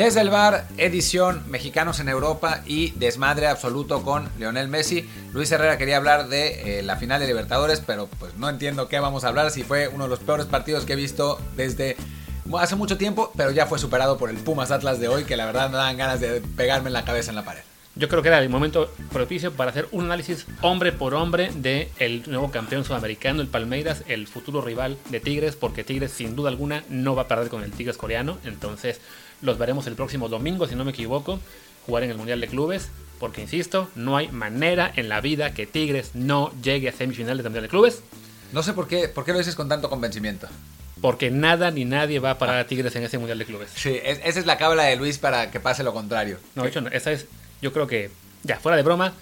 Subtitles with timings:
[0.00, 5.06] Desde el bar, edición Mexicanos en Europa y desmadre absoluto con Lionel Messi.
[5.34, 8.98] Luis Herrera quería hablar de eh, la final de Libertadores, pero pues no entiendo qué
[8.98, 11.98] vamos a hablar, si fue uno de los peores partidos que he visto desde
[12.58, 15.44] hace mucho tiempo, pero ya fue superado por el Pumas Atlas de hoy, que la
[15.44, 17.60] verdad me dan ganas de pegarme en la cabeza en la pared.
[17.94, 21.88] Yo creo que era el momento propicio para hacer un análisis hombre por hombre del
[21.98, 26.48] el nuevo campeón sudamericano, el Palmeiras, el futuro rival de Tigres, porque Tigres sin duda
[26.48, 28.38] alguna no va a perder con el Tigres coreano.
[28.44, 29.00] Entonces
[29.42, 31.40] los veremos el próximo domingo, si no me equivoco,
[31.86, 32.90] jugar en el Mundial de Clubes.
[33.18, 37.50] Porque, insisto, no hay manera en la vida que Tigres no llegue a semifinales del
[37.50, 38.02] Mundial de Clubes.
[38.52, 40.48] No sé por qué, por qué lo dices con tanto convencimiento.
[41.00, 43.70] Porque nada ni nadie va a parar a Tigres en ese Mundial de Clubes.
[43.74, 46.38] Sí, esa es la cábala de Luis para que pase lo contrario.
[46.54, 47.26] No, de hecho, esa es,
[47.60, 48.10] yo creo que,
[48.42, 49.12] ya, fuera de broma,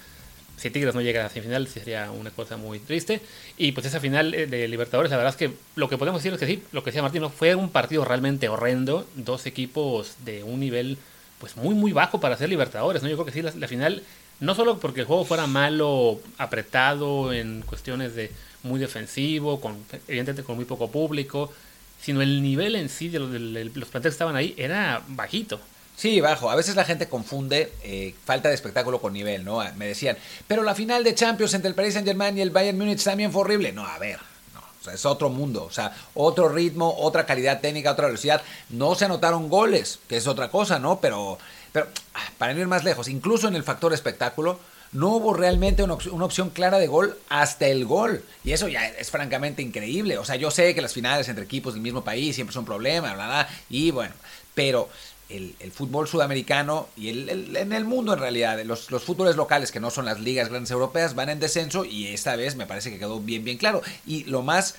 [0.58, 3.20] si Tigres no llega a la semifinal sería una cosa muy triste.
[3.56, 6.32] Y pues esa final eh, de Libertadores, la verdad es que lo que podemos decir
[6.34, 9.06] es que sí, lo que decía Martín, fue un partido realmente horrendo.
[9.14, 10.98] Dos equipos de un nivel
[11.38, 13.02] pues muy muy bajo para ser Libertadores.
[13.02, 13.08] ¿no?
[13.08, 14.02] Yo creo que sí, la, final,
[14.40, 18.30] no solo porque el juego fuera malo, apretado en cuestiones de
[18.62, 19.76] muy defensivo, con,
[20.08, 21.52] evidentemente con muy poco público,
[22.00, 25.60] sino el nivel en sí de los, de los planteles que estaban ahí era bajito.
[25.98, 26.48] Sí, bajo.
[26.48, 29.64] A veces la gente confunde eh, falta de espectáculo con nivel, ¿no?
[29.74, 32.78] Me decían, pero la final de Champions entre el Paris Saint Germain y el Bayern
[32.78, 33.72] Múnich también fue horrible.
[33.72, 34.20] No, a ver,
[34.54, 38.42] no, o sea, es otro mundo, o sea, otro ritmo, otra calidad técnica, otra velocidad.
[38.68, 41.00] No se anotaron goles, que es otra cosa, ¿no?
[41.00, 41.36] Pero,
[41.72, 44.60] pero ah, para ir más lejos, incluso en el factor espectáculo,
[44.92, 48.24] no hubo realmente una, una, opción clara de gol hasta el gol.
[48.44, 50.16] Y eso ya es francamente increíble.
[50.16, 52.66] O sea, yo sé que las finales entre equipos del mismo país siempre son un
[52.66, 54.14] problema, bla, bla, y bueno,
[54.54, 54.88] pero
[55.28, 59.80] el, fútbol sudamericano y el, en el mundo en realidad, los, los fútboles locales que
[59.80, 62.98] no son las ligas grandes europeas van en descenso y esta vez me parece que
[62.98, 63.82] quedó bien, bien claro.
[64.06, 64.76] Y lo más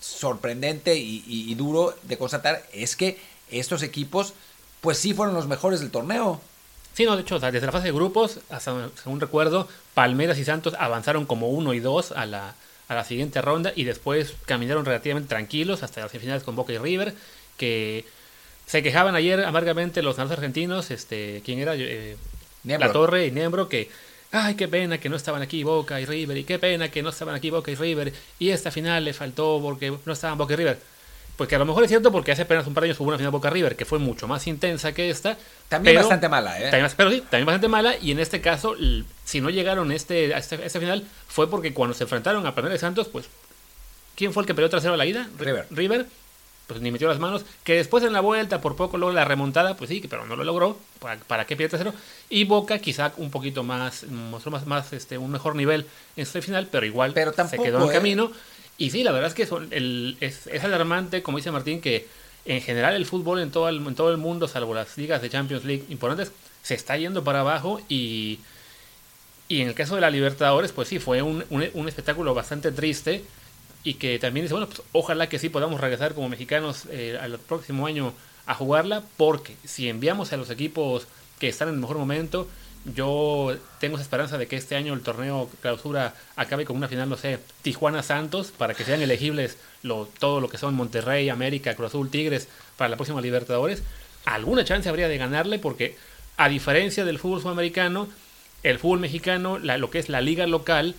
[0.00, 3.18] sorprendente y, duro de constatar es que
[3.50, 4.34] estos equipos
[4.80, 6.40] pues sí fueron los mejores del torneo.
[6.94, 10.74] Sí, no, de hecho, desde la fase de grupos, hasta según recuerdo, Palmeras y Santos
[10.78, 12.54] avanzaron como uno y dos a la,
[12.88, 16.78] a la siguiente ronda y después caminaron relativamente tranquilos hasta las semifinales con Boca y
[16.78, 17.14] River,
[17.56, 18.06] que
[18.70, 21.74] se quejaban ayer amargamente los argentinos, este, ¿quién era?
[21.74, 22.16] Eh,
[22.62, 23.90] la Torre y Niembro, que,
[24.30, 27.08] ay, qué pena que no estaban aquí Boca y River, y qué pena que no
[27.08, 30.56] estaban aquí Boca y River, y esta final le faltó porque no estaban Boca y
[30.56, 30.78] River.
[31.36, 33.08] Pues que a lo mejor es cierto porque hace apenas un par de años hubo
[33.08, 35.36] una final Boca River que fue mucho más intensa que esta.
[35.68, 36.70] También bastante mala, ¿eh?
[36.70, 37.96] También, pero sí, también bastante mala.
[38.00, 38.76] Y en este caso,
[39.24, 42.80] si no llegaron este, a, este, esta final, fue porque cuando se enfrentaron a Palmeiras
[42.80, 43.26] de Santos, pues,
[44.14, 45.28] ¿quién fue el que perdió trasero a la ida?
[45.38, 45.66] River.
[45.70, 46.06] River
[46.70, 49.76] pues ni metió las manos, que después en la vuelta por poco luego la remontada,
[49.76, 51.92] pues sí, pero no lo logró, ¿para, para qué pierde tercero?
[52.28, 55.84] Y Boca quizá un poquito más, mostró más, más este, un mejor nivel
[56.16, 57.92] en su final, pero igual se quedó en ¿eh?
[57.92, 58.30] camino.
[58.78, 62.06] Y sí, la verdad es que son, el, es, es, alarmante, como dice Martín, que
[62.44, 65.28] en general el fútbol en todo el, en todo el mundo, salvo las ligas de
[65.28, 66.30] Champions League importantes,
[66.62, 68.38] se está yendo para abajo y...
[69.48, 72.70] Y en el caso de la Libertadores, pues sí, fue un, un, un espectáculo bastante
[72.70, 73.24] triste
[73.82, 77.38] y que también dice, bueno, pues ojalá que sí podamos regresar como mexicanos eh, al
[77.38, 78.12] próximo año
[78.46, 81.06] a jugarla, porque si enviamos a los equipos
[81.38, 82.48] que están en el mejor momento,
[82.84, 87.08] yo tengo esa esperanza de que este año el torneo clausura acabe con una final,
[87.08, 91.74] no sé, Tijuana Santos, para que sean elegibles lo, todo lo que son Monterrey, América,
[91.74, 93.82] Cruz Azul, Tigres para la próxima Libertadores.
[94.24, 95.96] Alguna chance habría de ganarle porque
[96.36, 98.08] a diferencia del fútbol sudamericano,
[98.62, 100.94] el fútbol mexicano, la, lo que es la liga local,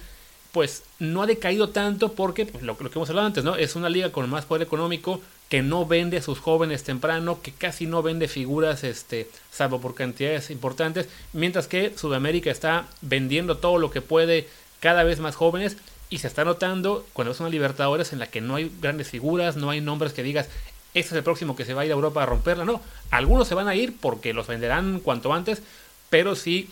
[0.51, 3.56] pues no ha decaído tanto porque, pues, lo, que hemos hablado antes, ¿no?
[3.56, 7.51] Es una liga con más poder económico que no vende a sus jóvenes temprano, que
[7.51, 13.78] casi no vende figuras, este, salvo por cantidades importantes, mientras que Sudamérica está vendiendo todo
[13.78, 14.47] lo que puede
[14.79, 15.78] cada vez más jóvenes
[16.09, 19.56] y se está notando cuando es una Libertadores en la que no hay grandes figuras,
[19.56, 20.47] no hay nombres que digas,
[20.94, 23.47] este es el próximo que se va a ir a Europa a romperla, no, algunos
[23.47, 25.62] se van a ir porque los venderán cuanto antes,
[26.09, 26.69] pero sí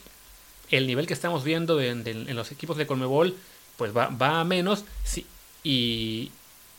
[0.69, 3.35] el nivel que estamos viendo en los equipos de Conmebol
[3.79, 5.25] pues va, va a menos sí,
[5.63, 6.31] y,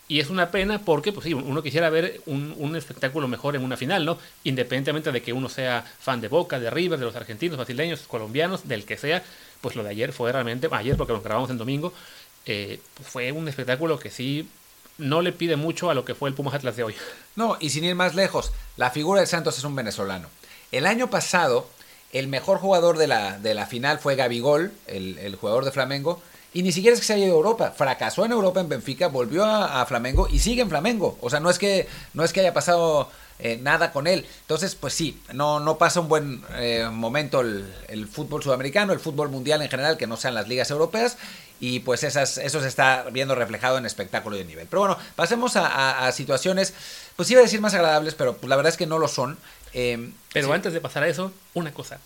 [0.06, 3.64] y, es una pena porque, pues sí, uno quisiera ver un, un, espectáculo mejor en
[3.64, 4.18] una final, ¿no?
[4.44, 8.68] Independientemente de que uno sea fan de Boca, de River, de los argentinos, brasileños, colombianos,
[8.68, 9.24] del que sea,
[9.62, 11.92] pues lo de ayer fue realmente, ayer porque lo grabamos en domingo,
[12.44, 14.46] eh, fue un espectáculo que sí
[14.98, 16.94] no le pide mucho a lo que fue el Pumas Atlas de hoy.
[17.34, 20.28] No, y sin ir más lejos, la figura de Santos es un venezolano.
[20.70, 21.66] El año pasado,
[22.12, 26.22] el mejor jugador de la, de la final fue Gabigol, el, el jugador de Flamengo,
[26.52, 27.72] y ni siquiera es que se haya ido a Europa.
[27.76, 31.16] Fracasó en Europa en Benfica, volvió a, Flamengo y sigue en Flamengo.
[31.20, 33.08] O sea, no es que, no es que haya pasado
[33.38, 34.26] eh, nada con él.
[34.42, 39.28] Entonces, pues sí, no, no pasa un buen eh, momento el, fútbol sudamericano, el fútbol
[39.28, 41.18] mundial en general, que no sean las ligas europeas.
[41.60, 44.66] Y pues esas, eso se está viendo reflejado en espectáculo de nivel.
[44.68, 46.74] Pero bueno, pasemos a, situaciones,
[47.14, 49.38] pues iba a decir más agradables, pero pues la verdad es que no lo son.
[49.72, 50.52] Eh, Pero sí.
[50.52, 52.00] antes de pasar a eso, una cosa.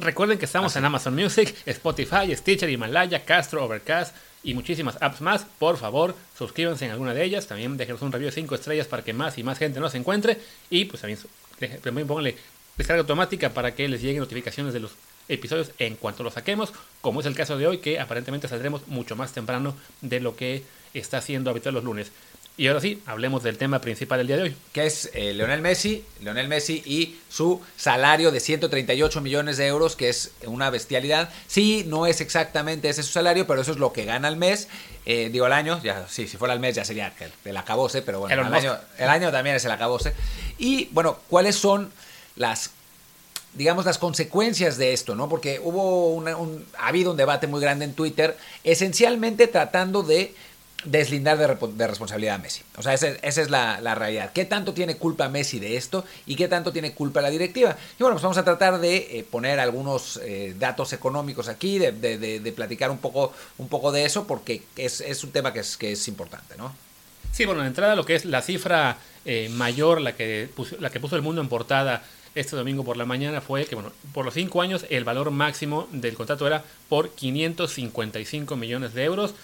[0.00, 4.14] Recuerden que estamos en Amazon Music, Spotify, Stitcher, Himalaya, Castro, Overcast
[4.44, 5.44] y muchísimas apps más.
[5.58, 7.48] Por favor, suscríbanse en alguna de ellas.
[7.48, 10.38] También déjenos un review de 5 estrellas para que más y más gente nos encuentre.
[10.70, 11.18] Y pues también,
[11.82, 12.36] también pónganle
[12.76, 14.92] descarga automática para que les lleguen notificaciones de los
[15.28, 16.72] episodios en cuanto los saquemos.
[17.00, 20.62] Como es el caso de hoy, que aparentemente saldremos mucho más temprano de lo que
[20.94, 22.12] está siendo habitual los lunes.
[22.58, 24.56] Y ahora sí, hablemos del tema principal del día de hoy.
[24.72, 29.94] que es eh, Leonel Messi, Leonel Messi y su salario de 138 millones de euros,
[29.94, 31.30] que es una bestialidad.
[31.46, 34.66] Sí, no es exactamente ese su salario, pero eso es lo que gana al mes.
[35.06, 38.02] Eh, digo, al año, ya, sí, si fuera al mes ya sería el, el acabose,
[38.02, 38.54] pero bueno, Musk.
[38.56, 40.12] año, el año también es el acabose.
[40.58, 41.92] Y bueno, ¿cuáles son
[42.34, 42.72] las
[43.54, 45.28] digamos, las consecuencias de esto, ¿no?
[45.28, 50.34] Porque hubo una- un, ha habido un debate muy grande en Twitter, esencialmente tratando de
[50.84, 52.62] deslindar de, responsabilidad a Messi.
[52.76, 54.32] O sea, esa, es la, realidad.
[54.32, 57.76] ¿Qué tanto tiene culpa Messi de esto y qué tanto tiene culpa la directiva?
[57.98, 62.52] Y bueno, pues vamos a tratar de eh, poner algunos eh, datos económicos aquí, de,
[62.54, 66.08] platicar un poco, un poco de eso, porque es, un tema que es, que es
[66.08, 66.72] importante, ¿no?
[67.32, 70.90] Sí, bueno, de entrada lo que es la cifra eh, mayor, la que, puso, la
[70.90, 72.02] que puso el mundo en portada
[72.34, 75.88] este domingo por la mañana fue que, bueno, por los cinco años el valor máximo
[75.92, 79.34] del contrato era por 555 millones de euros,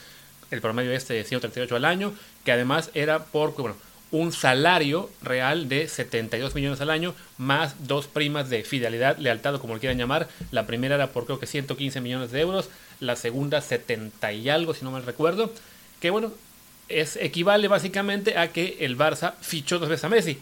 [0.50, 2.12] el promedio este de 138 al año,
[2.44, 3.76] que además era por, bueno,
[4.11, 9.61] un salario real de 72 millones al año, más dos primas de fidelidad, lealtad o
[9.61, 10.29] como lo quieran llamar.
[10.52, 12.69] La primera era por creo que 115 millones de euros,
[13.00, 15.52] la segunda 70 y algo, si no mal recuerdo,
[16.00, 16.31] que bueno,
[16.88, 20.38] es equivale básicamente a que el Barça fichó dos veces a Messi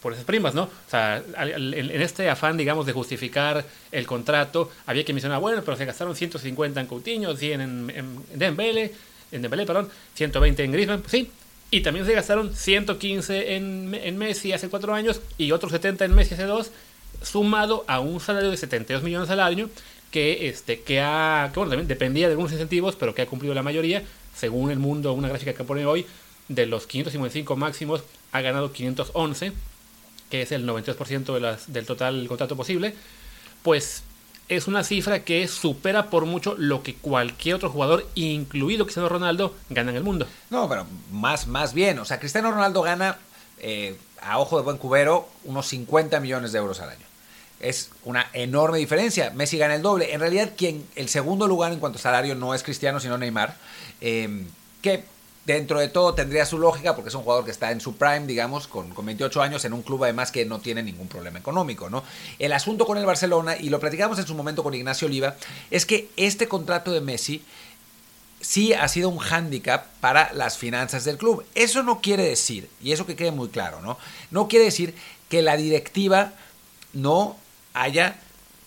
[0.00, 0.62] por esas primas, ¿no?
[0.62, 5.76] O sea, en este afán, digamos, de justificar el contrato, había que mencionar, bueno, pero
[5.76, 8.92] se gastaron 150 en Coutinho, 100 en, en Dembele,
[9.32, 11.30] en Dembélé, perdón, 120 en Griezmann, sí,
[11.70, 16.14] y también se gastaron 115 en, en Messi hace cuatro años y otros 70 en
[16.14, 16.72] Messi hace dos,
[17.22, 19.70] sumado a un salario de 72 millones al año
[20.10, 23.62] que, este, que, ha, bueno, también dependía de algunos incentivos, pero que ha cumplido la
[23.62, 24.02] mayoría,
[24.34, 26.06] según el mundo, una gráfica que pone hoy,
[26.48, 29.52] de los 555 máximos, ha ganado 511,
[30.30, 32.94] que es el 92% de las, del total contrato posible,
[33.62, 34.02] pues
[34.50, 39.54] es una cifra que supera por mucho lo que cualquier otro jugador, incluido Cristiano Ronaldo,
[39.70, 40.26] gana en el mundo.
[40.50, 42.00] No, pero más, más bien.
[42.00, 43.16] O sea, Cristiano Ronaldo gana,
[43.60, 47.06] eh, a ojo de buen cubero, unos 50 millones de euros al año.
[47.60, 49.30] Es una enorme diferencia.
[49.30, 50.12] Messi gana el doble.
[50.12, 53.56] En realidad, quien el segundo lugar en cuanto a salario no es Cristiano, sino Neymar.
[54.00, 54.44] eh,
[54.82, 55.04] que
[55.46, 58.26] dentro de todo tendría su lógica, porque es un jugador que está en su prime,
[58.26, 61.90] digamos, con, con 28 años, en un club además que no tiene ningún problema económico,
[61.90, 62.04] ¿no?
[62.38, 65.36] El asunto con el Barcelona, y lo platicamos en su momento con Ignacio Oliva,
[65.70, 67.42] es que este contrato de Messi
[68.40, 71.44] sí ha sido un hándicap para las finanzas del club.
[71.54, 73.98] Eso no quiere decir, y eso que quede muy claro, ¿no?
[74.30, 74.94] No quiere decir
[75.28, 76.32] que la directiva
[76.92, 77.36] no
[77.74, 78.18] haya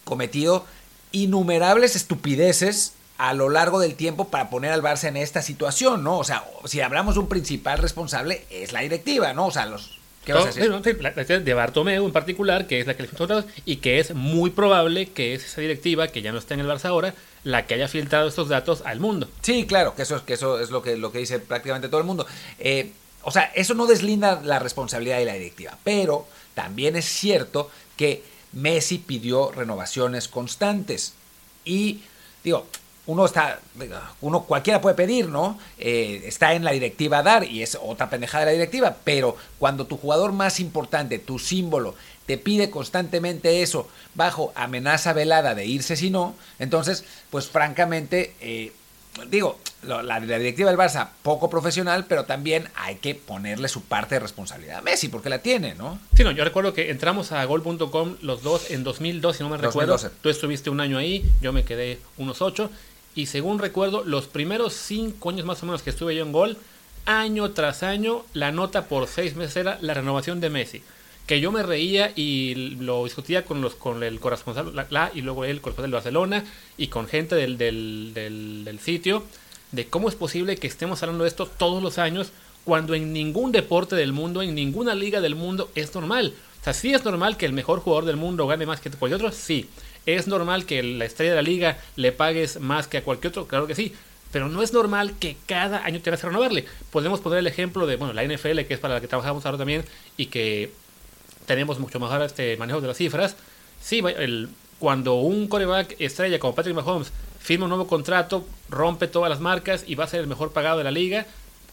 [0.05, 0.65] cometido
[1.11, 6.17] innumerables estupideces a lo largo del tiempo para poner al Barça en esta situación, ¿no?
[6.17, 9.47] O sea, si hablamos de un principal responsable, es la directiva, ¿no?
[9.47, 9.99] O sea, los...
[10.25, 10.69] ¿Qué vas a decir?
[10.69, 13.45] no, sí, la, la directiva de Bartomeu en particular, que es la que le contratos,
[13.65, 16.67] y que es muy probable que es esa directiva, que ya no está en el
[16.67, 19.27] Barça ahora, la que haya filtrado estos datos al mundo.
[19.41, 21.99] Sí, claro, que eso, es- que eso es lo que, lo que dice prácticamente todo
[21.99, 22.25] el mundo.
[22.57, 22.91] Eh,
[23.23, 28.23] o sea, eso no deslinda la responsabilidad de la directiva, pero también es cierto que
[28.53, 31.13] Messi pidió renovaciones constantes.
[31.65, 31.99] Y
[32.45, 32.65] digo,
[33.05, 33.59] uno está,
[34.21, 35.59] uno cualquiera puede pedir, ¿no?
[35.77, 39.35] Eh, está en la directiva a dar y es otra pendejada de la directiva, pero
[39.59, 41.95] cuando tu jugador más importante, tu símbolo,
[42.25, 48.71] te pide constantemente eso bajo amenaza velada de irse si no, entonces, pues francamente, eh,
[49.29, 53.81] digo, lo- la, la directiva del Barça, poco profesional, pero también hay que ponerle su
[53.81, 55.99] parte de responsabilidad a Messi, porque la tiene, ¿no?
[56.15, 59.57] Sí, no, yo recuerdo que entramos a gol.com los dos en 2002, si no me
[59.57, 59.91] recuerdo.
[59.91, 60.21] 2012.
[60.21, 62.69] Tú estuviste un año ahí, yo me quedé unos ocho.
[63.15, 66.57] Y según recuerdo, los primeros cinco años más o menos que estuve yo en gol,
[67.05, 70.81] año tras año, la nota por seis meses era la renovación de Messi.
[71.27, 75.45] Que yo me reía y lo discutía con los con el corresponsal la, y luego
[75.45, 76.45] él, corresponsal de Barcelona,
[76.77, 79.23] y con gente del, del, del, del sitio,
[79.71, 82.31] de cómo es posible que estemos hablando de esto todos los años
[82.65, 86.33] cuando en ningún deporte del mundo, en ninguna liga del mundo es normal.
[86.61, 89.15] O sea, sí es normal que el mejor jugador del mundo gane más que cualquier
[89.15, 89.69] otro, sí.
[90.05, 93.47] Es normal que la estrella de la liga le pagues más que a cualquier otro,
[93.47, 93.93] claro que sí.
[94.31, 96.65] Pero no es normal que cada año tengas que renovarle.
[96.91, 99.59] Podemos poner el ejemplo de, bueno, la NFL, que es para la que trabajamos ahora
[99.59, 99.85] también,
[100.17, 100.71] y que
[101.45, 103.35] tenemos mucho mejor este manejo de las cifras.
[103.81, 104.01] Sí,
[104.79, 109.83] cuando un coreback estrella como Patrick Mahomes firma un nuevo contrato, rompe todas las marcas
[109.85, 111.25] y va a ser el mejor pagado de la liga,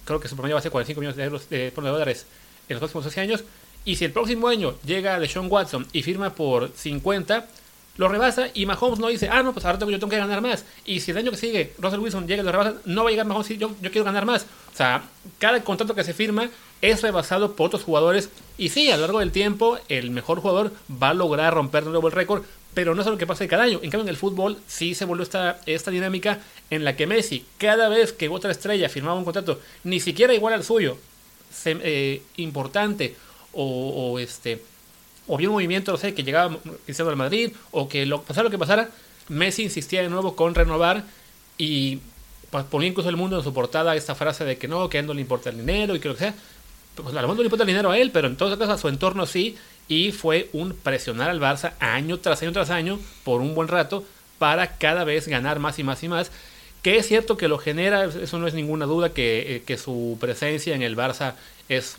[0.05, 2.27] creo que su promedio va a ser 45 millones de euros de, de dólares
[2.69, 3.45] en los próximos 12 años.
[3.85, 7.49] Y si el próximo año llega de Sean Watson y firma por 50,
[8.01, 10.41] lo rebasa y Mahomes no dice, ah, no, pues ahora tengo, yo tengo que ganar
[10.41, 10.65] más.
[10.87, 13.13] Y si el año que sigue Russell Wilson llega y lo rebasa, no va a
[13.13, 14.47] llegar Mahomes y yo, yo quiero ganar más.
[14.73, 15.03] O sea,
[15.39, 16.49] cada contrato que se firma
[16.81, 18.31] es rebasado por otros jugadores.
[18.57, 21.91] Y sí, a lo largo del tiempo, el mejor jugador va a lograr romper de
[21.91, 22.43] nuevo el récord,
[22.73, 23.81] pero no es lo que pasa cada año.
[23.83, 26.39] En cambio, en el fútbol sí se volvió esta, esta dinámica
[26.71, 30.55] en la que Messi, cada vez que otra estrella firmaba un contrato, ni siquiera igual
[30.55, 30.97] al suyo,
[31.67, 33.15] eh, importante
[33.53, 34.63] o, este
[35.31, 38.45] o bien un movimiento, no sé, que llegaba Cristiano al Madrid o que lo, pasara
[38.45, 38.91] lo que pasara,
[39.29, 41.05] Messi insistía de nuevo con renovar
[41.57, 42.01] y
[42.51, 45.01] pues, ponía incluso el mundo en su portada esta frase de que no, que a
[45.01, 46.35] él no le importa el dinero y que lo que sea.
[46.97, 48.73] Pues a lo mejor no le importa el dinero a él, pero en todo caso
[48.73, 49.57] a su entorno sí,
[49.87, 54.05] y fue un presionar al Barça año tras año tras año por un buen rato
[54.39, 56.33] para cada vez ganar más y más y más.
[56.83, 60.17] Que es cierto que lo genera, eso no es ninguna duda, que, eh, que su
[60.21, 61.35] presencia en el Barça
[61.69, 61.99] es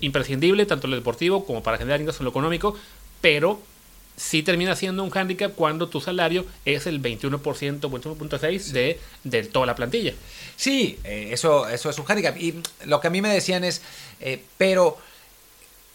[0.00, 2.76] imprescindible, tanto en lo deportivo como para generar ingresos en lo económico,
[3.20, 3.60] pero
[4.16, 7.40] sí termina siendo un hándicap cuando tu salario es el 21%,
[7.80, 10.14] 21.6% de, de toda la plantilla.
[10.56, 12.36] Sí, eh, eso, eso es un hándicap.
[12.38, 12.54] Y
[12.86, 13.82] lo que a mí me decían es,
[14.20, 14.96] eh, pero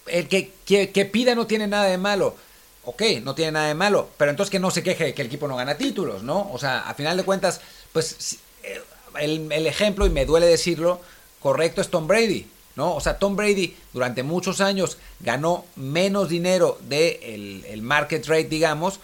[0.08, 2.36] el que, que, pida no tiene nada de malo
[2.84, 5.48] ok, no tiene nada de malo, pero entonces que no se queje que el equipo
[5.48, 6.50] no gana títulos, ¿no?
[6.51, 7.62] O sea, a final de cuentas,
[7.93, 8.81] pues eh,
[9.20, 11.00] el, el, ejemplo, y me duele decirlo,
[11.39, 12.96] correcto es Tom Brady, ¿no?
[12.96, 18.46] O sea, Tom Brady durante muchos años ganó menos dinero del de el market rate,
[18.46, 19.00] digamos,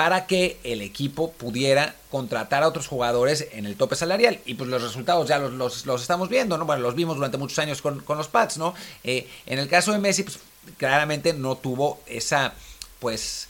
[0.00, 4.38] para que el equipo pudiera contratar a otros jugadores en el tope salarial.
[4.46, 6.64] Y pues los resultados ya los, los, estamos viendo, ¿no?
[6.64, 8.72] Bueno, los vimos durante muchos años con, con los Pats, ¿no?
[9.04, 10.38] Eh, en el caso de Messi, pues
[10.78, 12.54] claramente no tuvo esa,
[12.98, 13.49] pues,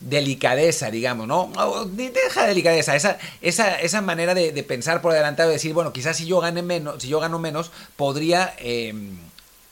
[0.00, 1.50] delicadeza, digamos, ¿no?
[1.86, 6.16] Deja delicadeza, esa, esa, esa manera de, de, pensar por adelantado, de decir, bueno, quizás
[6.16, 8.54] si yo gane menos, si yo gano menos, podría...
[8.58, 8.94] Eh,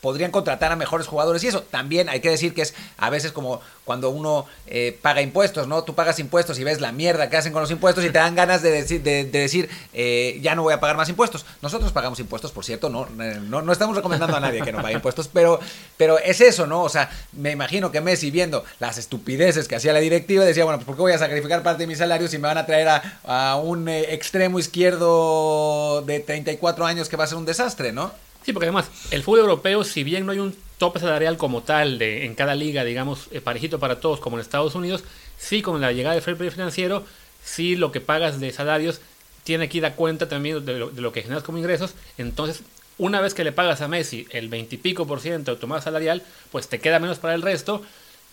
[0.04, 3.32] podrían contratar a mejores jugadores y eso también hay que decir que es a veces
[3.32, 5.82] como cuando uno eh, paga impuestos, ¿no?
[5.82, 8.34] Tú pagas impuestos y ves la mierda que hacen con los impuestos y te dan
[8.34, 11.46] ganas de decir, de, decir eh, ya no voy a pagar más impuestos.
[11.62, 14.82] Nosotros pagamos impuestos, por cierto, no, eh, no, no, estamos recomendando a nadie que no
[14.82, 15.58] pague impuestos, pero,
[15.96, 16.82] pero es eso, ¿no?
[16.82, 20.80] O sea, me imagino que Messi viendo las estupideces que hacía la directiva decía, bueno,
[20.80, 22.88] pues ¿por qué voy a sacrificar parte de mi salario si me van a traer
[22.88, 28.12] a, a un extremo izquierdo de 34 años que va a ser un desastre, ¿no?
[28.44, 31.98] Sí, porque además el fútbol europeo, si bien no hay un tope salarial como tal
[31.98, 35.02] de, en cada liga, digamos, eh, parejito para todos como en Estados Unidos,
[35.38, 37.04] sí con la llegada del fair play financiero,
[37.42, 39.00] sí lo que pagas de salarios
[39.44, 41.94] tiene que ir a cuenta también de lo, que generas como ingresos.
[42.18, 42.62] Entonces,
[42.98, 45.66] una vez que le pagas a Messi el 20 y pico por ciento de tu
[45.66, 47.82] masa salarial, pues te queda menos para el resto.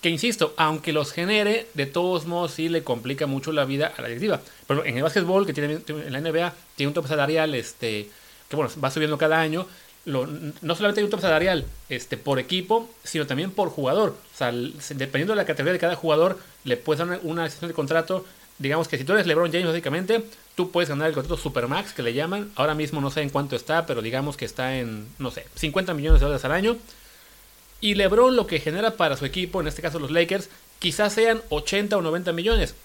[0.02, 4.02] Que insisto, aunque los genere, de todos modos sí le complica mucho la vida a
[4.02, 4.42] la directiva.
[4.68, 8.10] Pero en el básquetbol, que tiene en la NBA, tiene un tope salarial este,
[8.50, 9.68] que bueno, va subiendo cada año
[10.06, 14.16] no solamente hay un top salarial este, por equipo, sino también por jugador.
[14.90, 18.26] Dependiendo de la categoría de cada jugador, le puedes dar una, excepción de contrato.
[18.58, 20.24] Digamos que si tú eres LeBron James, básicamente,
[20.56, 22.52] tú puedes ganar el contrato Supermax, que le llaman.
[22.56, 25.94] Ahora mismo no sé en cuánto está, pero digamos que está en, no sé, 50
[25.94, 26.78] millones de dólares al año.
[27.80, 31.42] Y LeBron lo que genera para su equipo, en este caso los Lakers, quizás sean
[31.50, 32.76] 80 o 90 millones.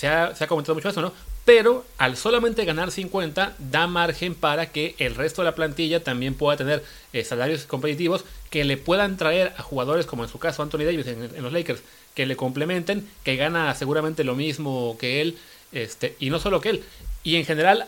[0.00, 1.12] Se ha, comentado mucho eso, ¿no?
[1.44, 6.32] pero al solamente ganar 50 da margen para que el resto de la plantilla también
[6.32, 10.62] pueda tener eh, salarios competitivos que le puedan traer a jugadores como en su caso
[10.62, 11.82] Anthony Davis en, los Lakers,
[12.14, 15.36] que le complementen, que gana seguramente lo mismo que él,
[15.72, 16.84] este, y no solo que él.
[17.22, 17.86] Y en general,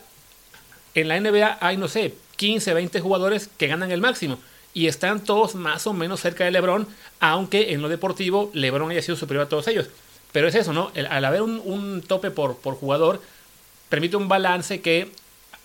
[0.95, 4.39] en la NBA hay, no sé, 15, 20 jugadores que ganan el máximo.
[4.75, 6.87] Y están todos más o menos cerca de LeBron,
[7.21, 9.89] aunque en lo deportivo LeBron haya sido superior a todos ellos.
[10.33, 10.91] Pero es eso, ¿no?
[10.95, 13.21] al haber un, tope por, jugador,
[13.89, 15.11] permite un balance que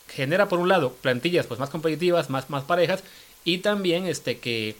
[0.09, 3.03] genera por un lado plantillas pues más competitivas, más, más parejas
[3.43, 4.75] y también este que,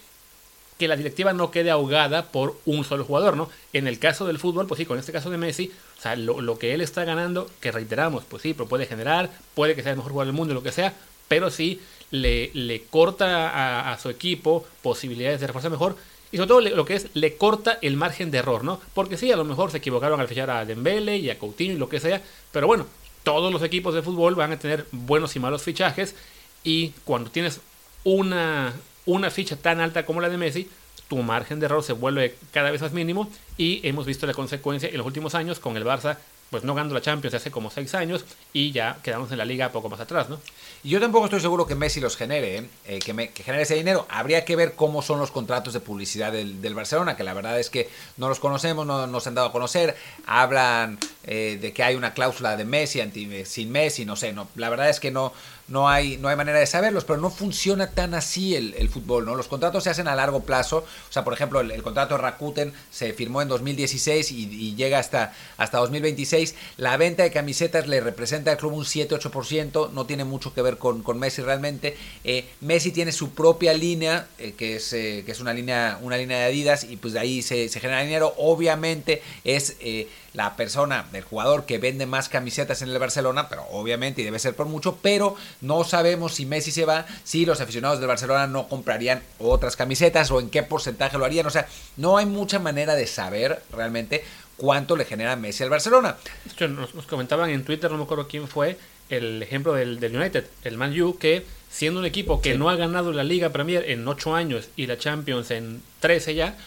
[0.77, 3.50] que la directiva no quede ahogada por un solo jugador, ¿no?
[3.74, 6.60] En el caso del fútbol, pues sí, con este caso de Messi, o sea, lo,
[6.60, 9.98] que él está ganando, que reiteramos, pues sí, pero puede generar, puede que sea el
[9.98, 10.94] mejor jugador del mundo, lo que sea,
[11.27, 15.98] pero sí le, le corta a, su equipo posibilidades de reforzar mejor
[16.31, 18.79] y sobre todo lo que es, le corta el margen de error, ¿no?
[18.93, 21.77] Porque sí, a lo mejor se equivocaron al fichar a Dembele y a Coutinho y
[21.77, 22.86] lo que sea, pero bueno,
[23.24, 26.15] todos los equipos de fútbol van a tener buenos y malos fichajes
[26.63, 27.62] y cuando tienes
[28.03, 28.74] una,
[29.05, 30.69] una ficha tan alta como la de Messi,
[31.07, 34.89] tu margen de error se vuelve cada vez más mínimo y hemos visto la consecuencia
[34.89, 36.17] en los últimos años con el Barça
[36.50, 39.72] pues no ganando la Champions hace como seis años y ya quedamos en la liga
[39.72, 40.39] poco más atrás, ¿no?
[40.84, 42.70] Y yo tampoco estoy seguro que Messi los genere, ¿eh?
[42.86, 44.06] Eh, que, me, que, genere ese dinero.
[44.10, 47.60] Habría que ver cómo son los contratos de publicidad del, del Barcelona, que la verdad
[47.60, 49.96] es que no los conocemos, no nos han dado a conocer.
[50.25, 50.98] Hablan
[51.30, 54.70] eh, de que hay una cláusula de Messi anti, sin Messi, no sé, no, la
[54.70, 55.34] verdad es que no,
[55.67, 59.25] no hay, no hay manera de saberlos, pero no funciona tan así el, el, fútbol,
[59.25, 59.36] ¿no?
[59.36, 62.74] Los contratos se hacen a largo plazo, o sea, por ejemplo, el, contrato de Rakuten
[62.89, 68.00] se firmó en 2016 y, y, llega hasta, hasta 2026, la venta de camisetas le
[68.00, 72.45] representa al club un 7-8%, no tiene mucho que ver con, con Messi realmente, eh,
[72.62, 76.39] Messi tiene su propia línea, eh, que, es, eh, que es una línea, una línea
[76.39, 81.05] de Adidas, y pues de ahí se, se genera dinero, obviamente es eh, la persona,
[81.13, 84.67] el jugador que vende más camisetas en el Barcelona, pero obviamente y debe ser por
[84.67, 89.24] mucho, pero no sabemos si Messi se va, si los aficionados del Barcelona no comprarían
[89.39, 93.07] otras camisetas o en qué porcentaje lo harían, o sea, no hay mucha manera de
[93.07, 94.24] saber realmente
[94.57, 96.17] cuánto le genera Messi al Barcelona.
[96.46, 98.77] De hecho, nos, nos comentaban en Twitter, no me acuerdo quién fue,
[99.10, 102.57] el ejemplo del, del United, el Man U, que siendo un equipo que sí.
[102.57, 106.57] no ha ganado la Liga Premier en 8 años y la Champions en 13 ya,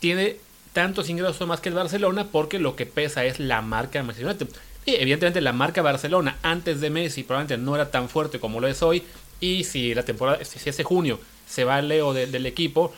[0.00, 0.36] tiene
[0.74, 4.48] tantos ingresos más que el Barcelona porque lo que pesa es la marca Manchester United.
[4.84, 8.68] Y evidentemente la marca Barcelona antes de Messi probablemente no era tan fuerte como lo
[8.68, 9.02] es hoy.
[9.40, 12.92] Y si la temporada, si ese junio se va el Leo de, del equipo,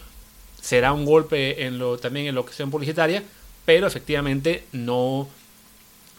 [0.60, 3.22] será un golpe en lo, también en la ocasión publicitaria,
[3.64, 5.28] pero efectivamente no,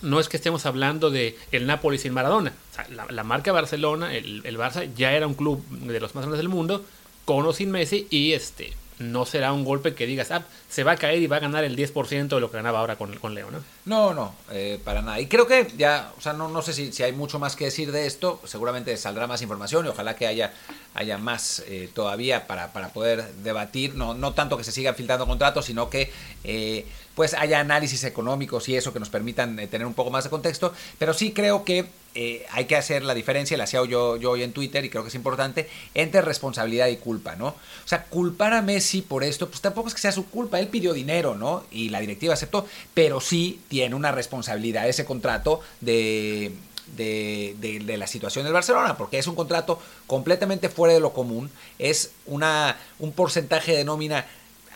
[0.01, 2.53] no es que estemos hablando de el Napoli sin Maradona.
[2.71, 6.13] O sea, la, la, marca Barcelona, el, el Barça, ya era un club de los
[6.13, 6.85] más grandes del mundo,
[7.25, 10.93] con o sin Messi, y este no será un golpe que digas, ah, se va
[10.93, 13.35] a caer y va a ganar el 10% de lo que ganaba ahora con, con
[13.35, 13.59] Leo, ¿no?
[13.85, 15.19] No, no, eh, para nada.
[15.19, 17.65] Y creo que ya, o sea, no, no sé si, si, hay mucho más que
[17.65, 20.53] decir de esto, seguramente saldrá más información y ojalá que haya,
[20.97, 25.25] haya más eh, todavía para, para poder debatir, no, no tanto que se sigan filtrando
[25.25, 26.11] contratos, sino que...
[26.43, 26.85] Eh,
[27.17, 30.29] pues haya análisis económicos y eso que nos permitan eh, tener un poco más de
[30.29, 34.29] contexto, pero sí creo que eh, hay que hacer la diferencia, la hacía yo, yo
[34.29, 37.47] hoy en Twitter y creo que es importante, entre responsabilidad y culpa, ¿no?
[37.47, 40.67] O sea, culpar a Messi por esto, pues tampoco es que sea su culpa, él
[40.67, 41.63] pidió dinero, ¿no?
[41.71, 46.51] Y la directiva aceptó, pero sí tiene una responsabilidad ese contrato de,
[46.95, 51.49] de, de, la situación del Barcelona, porque es un contrato completamente fuera de lo común,
[51.79, 54.25] es una, un porcentaje de nómina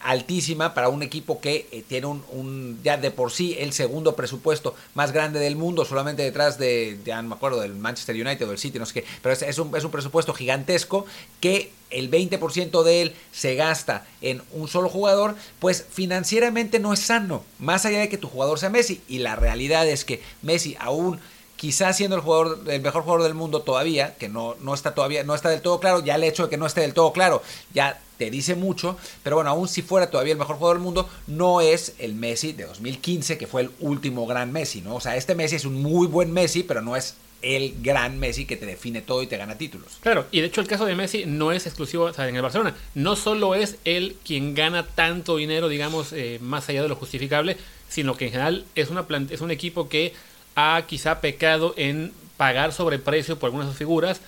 [0.03, 4.15] altísima para un equipo que eh, tiene un, un, ya de por sí el segundo
[4.15, 8.45] presupuesto más grande del mundo, solamente detrás de, ya no me acuerdo, del Manchester United
[8.47, 11.05] o del City, no sé qué, pero es, es, un, es un presupuesto gigantesco
[11.39, 16.99] que el 20% de él se gasta en un solo jugador, pues financieramente no es
[16.99, 19.01] sano, más allá de que tu jugador sea Messi.
[19.07, 21.19] Y la realidad es que Messi aún
[21.61, 25.23] quizás siendo el jugador el mejor jugador del mundo todavía, que no, no está todavía,
[25.23, 27.43] no está del todo claro, ya el hecho de que no esté del todo claro,
[27.71, 31.07] ya te dice mucho, pero bueno, aún si fuera todavía el mejor jugador del mundo,
[31.27, 34.95] no es el Messi de 2015, que fue el último gran Messi, ¿no?
[34.95, 38.45] O sea, este Messi es un muy buen Messi, pero no es el gran Messi
[38.45, 39.99] que te define todo y te gana títulos.
[40.01, 42.75] Claro, y de hecho el caso de Messi no es exclusivo en el Barcelona.
[42.95, 47.57] No solo es él quien gana tanto dinero, digamos, eh, más allá de lo justificable,
[47.87, 50.13] sino que en general es, una es un equipo que
[50.61, 54.21] ha quizá pecado en pagar sobreprecio por algunas de sus figuras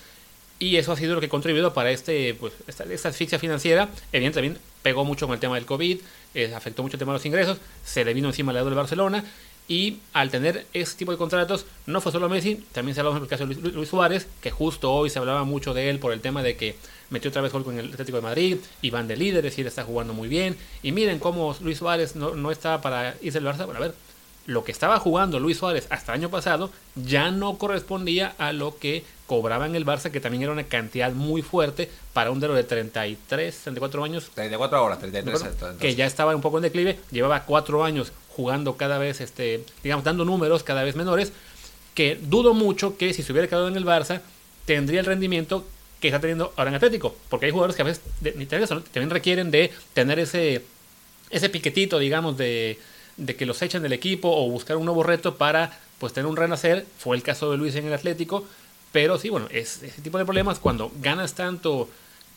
[0.58, 3.88] y eso ha sido lo que ha contribuido para este, pues, esta, esta asfixia financiera.
[4.12, 5.98] Evidentemente también pegó mucho con el tema del COVID,
[6.34, 8.76] eh, afectó mucho el tema de los ingresos, se le vino encima al lado del
[8.76, 9.24] Barcelona
[9.66, 13.28] y al tener ese tipo de contratos, no fue solo Messi, también se hablaba del
[13.28, 16.20] caso de Luis, Luis, Suárez, que justo hoy se hablaba mucho de él por el
[16.20, 16.76] tema de que
[17.08, 19.66] metió otra vez gol con el Atlético de Madrid y van de líderes y él
[19.66, 20.56] está jugando muy bien.
[20.82, 23.64] Y miren cómo Luis Suárez no, no está para irse al Barça.
[23.64, 23.94] Bueno, a ver,
[24.46, 28.78] lo que estaba jugando Luis Suárez hasta el año pasado ya no correspondía a lo
[28.78, 32.54] que cobraba en el Barça, que también era una cantidad muy fuerte para un dero
[32.54, 34.30] de 33, 34 años.
[34.34, 35.42] 34 ahora, 33.
[35.42, 35.80] Entonces.
[35.80, 40.04] Que ya estaba un poco en declive, llevaba cuatro años jugando cada vez, este, digamos,
[40.04, 41.32] dando números cada vez menores,
[41.94, 44.20] que dudo mucho que si se hubiera quedado en el Barça,
[44.66, 45.64] tendría el rendimiento
[46.00, 48.02] que está teniendo ahora en Atlético, porque hay jugadores que a veces
[48.92, 50.62] también requieren de tener ese,
[51.30, 52.78] ese piquetito, digamos, de,
[53.16, 56.36] de que los echen del equipo o buscar un nuevo reto para pues tener un
[56.36, 56.86] renacer.
[56.98, 58.44] Fue el caso de Luis en el Atlético.
[58.92, 61.88] Pero sí, bueno, es ese tipo de problemas cuando ganas tanto,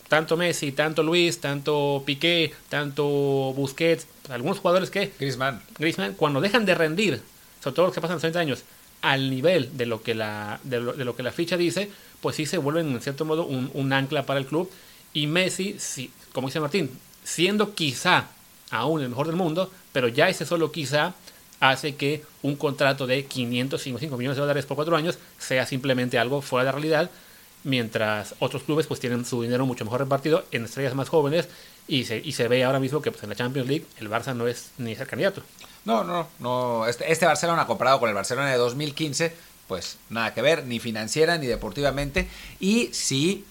[0.08, 5.12] tanto Messi, tanto Luis, tanto Piqué, tanto Busquets, algunos jugadores que...
[5.20, 5.62] Griezmann.
[5.78, 7.22] Griezmann, cuando dejan de rendir,
[7.62, 8.64] sobre todo los que pasan los 30 años,
[9.02, 12.34] al nivel de lo que la, de lo, de lo que la ficha dice, pues
[12.34, 14.68] sí se vuelven en cierto modo un, un ancla para el club.
[15.12, 16.90] Y Messi, sí, como dice Martín,
[17.22, 18.30] siendo quizá
[18.70, 21.14] aún el mejor del mundo, pero ya ese solo quizá
[21.60, 26.40] hace que un contrato de 555 millones de dólares por cuatro años sea simplemente algo
[26.40, 27.10] fuera de realidad,
[27.64, 31.48] mientras otros clubes pues tienen su dinero mucho mejor repartido en estrellas más jóvenes
[31.88, 34.34] y se, y se ve ahora mismo que pues, en la Champions League el Barça
[34.34, 35.42] no es ni ser candidato.
[35.84, 36.86] No, no, no.
[36.86, 39.32] Este, este Barcelona comparado con el Barcelona de 2015,
[39.66, 42.28] pues nada que ver, ni financiera ni deportivamente.
[42.60, 43.44] Y sí,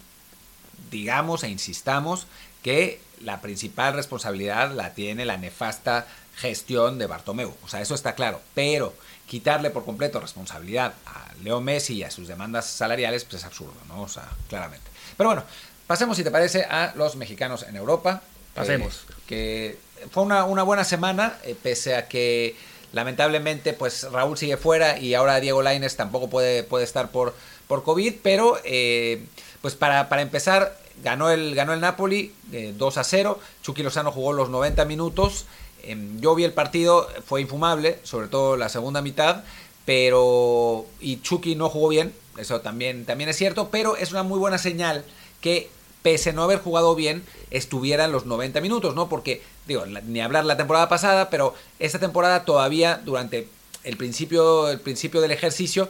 [0.92, 2.28] digamos e insistamos
[2.62, 7.56] que la principal responsabilidad la tiene la nefasta gestión de Bartomeu.
[7.64, 8.42] O sea, eso está claro.
[8.54, 8.94] Pero
[9.28, 13.76] quitarle por completo responsabilidad a Leo Messi y a sus demandas salariales, pues es absurdo,
[13.88, 14.04] ¿no?
[14.04, 14.90] O sea, claramente.
[15.18, 15.44] Pero bueno,
[15.88, 18.22] pasemos, si te parece, a los mexicanos en Europa.
[18.54, 19.06] Pasemos.
[19.10, 19.80] Eh, que
[20.12, 22.56] fue una, una buena semana, eh, pese a que
[22.94, 27.36] lamentablemente pues Raúl sigue fuera y ahora Diego Laines tampoco puede, puede estar por,
[27.68, 29.26] por COVID, pero eh,
[29.68, 32.32] pues para, para empezar, ganó el, ganó el Napoli
[32.78, 35.44] 2 a 0, Chucky Lozano jugó los 90 minutos,
[35.84, 39.44] em, yo vi el partido, fue infumable, sobre todo la segunda mitad,
[39.84, 44.40] pero y Chucky no jugó bien, eso también, también es cierto, pero es una muy
[44.40, 45.04] buena señal
[45.42, 45.70] que
[46.02, 49.10] pese a no haber jugado bien, estuvieran los 90 minutos, ¿no?
[49.10, 53.50] Porque, digo, ni hablar la temporada pasada, pero esta temporada todavía, durante
[53.84, 55.90] el principio, el principio del ejercicio,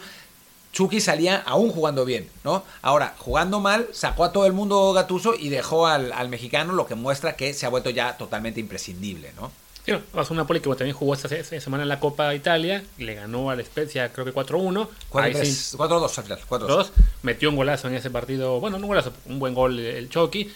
[0.78, 2.64] Chucky salía aún jugando bien, ¿no?
[2.84, 6.86] Ahora, jugando mal, sacó a todo el mundo Gatuso y dejó al, al mexicano, lo
[6.86, 9.52] que muestra que se ha vuelto ya totalmente imprescindible, ¿no?
[9.88, 13.50] Sí, a una poli que también jugó esta semana en la Copa Italia, le ganó
[13.50, 14.88] a la Spezia creo que 4-1.
[15.10, 16.90] 4-2 al final, 4-2.
[17.24, 20.52] Metió un golazo en ese partido, bueno, no un golazo, un buen gol el Chucky.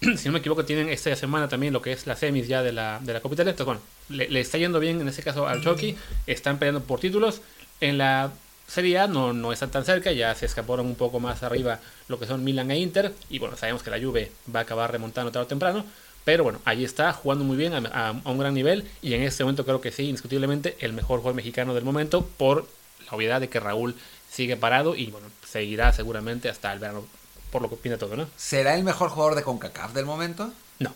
[0.16, 2.72] si no me equivoco, tienen esta semana también lo que es la semis ya de
[2.72, 3.50] la, de la Copa Italia.
[3.50, 5.94] Entonces, bueno, le, está yendo bien en ese caso al Chucky,
[6.26, 7.42] están peleando por títulos.
[7.82, 8.32] En la
[8.66, 12.18] Serie A no, no están tan cerca, ya se escaparon un poco más arriba lo
[12.18, 13.14] que son Milan e Inter.
[13.28, 15.84] Y bueno, sabemos que la Juve va a acabar remontando tarde o temprano.
[16.24, 18.88] Pero bueno, ahí está, jugando muy bien a, un gran nivel.
[19.02, 22.24] Y en este momento creo que sí, indiscutiblemente, el mejor jugador mexicano del momento.
[22.24, 22.66] Por
[23.10, 23.96] la obviedad de que Raúl
[24.30, 27.04] sigue parado y bueno, seguirá seguramente hasta el verano,
[27.50, 28.28] por lo que opina todo, ¿no?
[28.36, 30.52] ¿Será el mejor jugador de CONCACAF del momento?
[30.78, 30.94] No.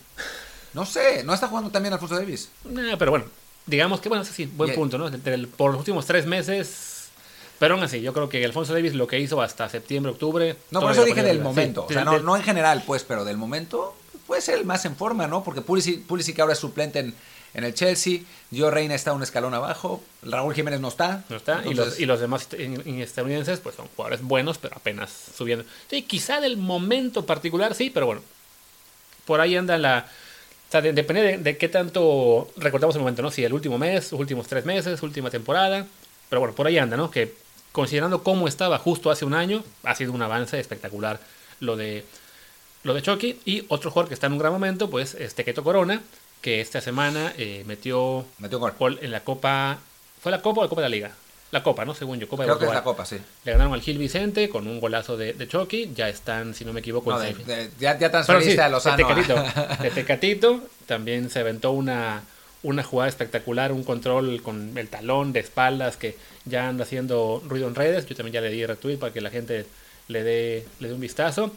[0.73, 2.49] No sé, ¿no está jugando también Alfonso Davis?
[2.63, 3.25] No, pero bueno,
[3.65, 5.11] digamos que bueno, sí, buen punto, ¿no?
[5.55, 6.96] Por los últimos tres meses
[7.59, 10.55] pero aún así, yo creo que Alfonso Davis lo que hizo hasta septiembre, octubre.
[10.71, 11.85] No, por eso dije del momento.
[11.85, 13.95] o sea, no, no, en general, pues, pero del momento
[14.27, 15.43] puede ser el más en forma, ¿no?
[15.43, 17.15] Porque Pulisic, ahora es suplente en,
[17.53, 18.19] en el Chelsea,
[18.55, 21.23] Joe Reina está un escalón abajo, Raúl Jiménez no está.
[21.29, 25.65] No está, y, los, y los demás estadounidenses pues son jugadores buenos, pero apenas subiendo.
[25.89, 28.21] Sí, quizá del momento particular sí, pero bueno,
[29.25, 30.07] por ahí anda la...
[30.67, 33.31] O sea, depende de, qué tanto recordamos el momento, ¿no?
[33.31, 35.87] Si el último mes, los últimos tres meses, última temporada,
[36.29, 37.09] pero bueno, por ahí anda, ¿no?
[37.09, 37.33] Que
[37.71, 41.19] considerando cómo estaba justo hace un año, ha sido un avance espectacular
[41.59, 42.05] lo de
[42.83, 43.39] lo de Chucky.
[43.45, 46.01] Y otro jugador que está en un gran momento, pues este Keto Corona,
[46.41, 49.77] que esta semana eh, metió, metió gol en la Copa.
[50.21, 51.11] ¿Fue la Copa o la Copa de la Liga?
[51.51, 51.93] La Copa, ¿no?
[51.93, 53.17] Según yo, Copa Creo que es la Copa, sí.
[53.45, 55.91] Le ganaron al Gil Vicente con un golazo de, de Chucky.
[55.95, 57.23] Ya están, si no me equivoco, no,
[57.79, 58.97] ya, ya transferiste a Lozano.
[58.97, 59.35] De Tecatito,
[59.83, 60.61] de Tecatito.
[60.85, 62.23] También se aventó una,
[62.63, 66.15] una jugada espectacular, un control con el talón de espaldas que
[66.45, 68.05] ya anda haciendo ruido en redes.
[68.05, 69.65] Yo también ya le di retweet para que la gente
[70.07, 71.51] le dé, le dé un vistazo.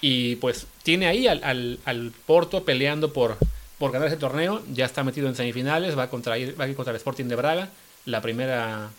[0.00, 3.38] Y pues tiene ahí al, al, Porto peleando por,
[3.78, 4.62] por ganar ese torneo.
[4.72, 5.96] Ya está metido en semifinales.
[5.96, 7.68] Va, contra, va a ir contra el Sporting de Braga.
[8.04, 8.90] La primera,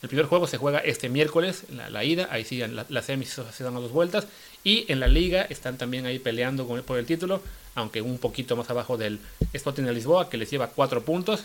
[0.00, 2.28] el primer juego se juega este miércoles, la, ida.
[2.30, 4.28] Ahí sí, las la semis se dan a dos vueltas.
[4.64, 7.42] Y en la liga están también ahí peleando por el título.
[7.74, 9.20] Aunque un poquito más abajo del
[9.52, 11.44] Sporting de Lisboa, que les lleva cuatro puntos.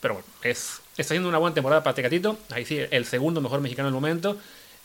[0.00, 2.38] Pero bueno, es, está siendo una buena temporada para Tecatito.
[2.50, 4.36] Ahí sí, el segundo mejor mexicano el momento.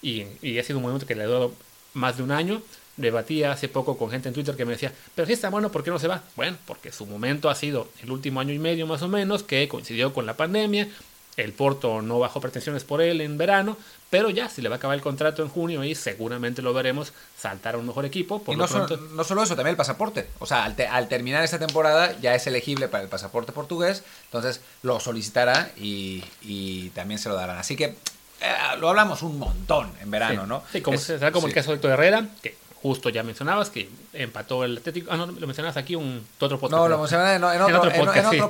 [0.02, 1.54] Y, y ha sido un momento que le ha dado
[1.94, 2.62] más de un año
[2.98, 5.84] debatía hace poco con gente en Twitter que me decía, pero si está bueno, ¿por
[5.84, 6.24] qué no se va?
[6.36, 9.68] Bueno, porque su momento ha sido el último año y medio más o menos, que
[9.68, 10.90] coincidió con la pandemia.
[11.36, 13.78] El Porto no bajó pretensiones por él en verano,
[14.10, 17.14] pero ya, si le va a acabar el contrato en junio y seguramente lo veremos
[17.38, 18.44] saltar a un mejor equipo.
[18.44, 20.28] Por y no, no, solo eso, también el pasaporte.
[20.40, 25.00] O sea, al, terminar esta temporada ya es elegible para el pasaporte portugués, entonces lo
[25.00, 27.58] solicitará y, y también se lo darán.
[27.58, 27.96] Así que
[28.44, 30.64] eh, lo hablamos un montón en verano, ¿no?
[30.72, 34.66] Sí, como, será como el caso de Héctor Herrera, que justo ya mencionabas que empató
[34.66, 35.10] el Atlético.
[35.12, 36.82] Ah, no, lo mencionabas aquí un otro podcast.
[36.82, 37.90] No, lo mencionabas en, otro,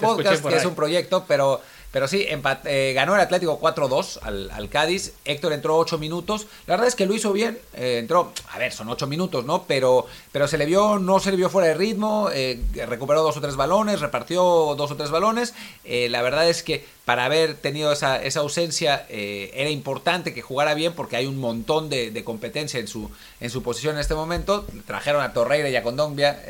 [0.02, 1.62] podcast, que es un proyecto, pero
[1.94, 5.14] pero sí, eh, ganó el Atlético 4-2 al, Cádiz.
[5.26, 6.48] Héctor entró 8 minutos.
[6.66, 7.60] La verdad es que lo hizo bien.
[7.76, 9.66] Eh, entró, a ver, son 8 minutos, ¿no?
[9.68, 12.32] Pero, pero se le vio, no se le vio fuera de ritmo.
[12.34, 15.54] Eh, recuperó dos o tres balones, repartió dos o tres balones.
[15.86, 20.94] la verdad es que para haber tenido esa, esa ausencia era importante que jugara bien
[20.94, 23.12] porque hay un montón de, competencia en su,
[23.42, 24.66] en su posición en este momento.
[24.86, 26.42] Trajeron a Torreira y a Condombia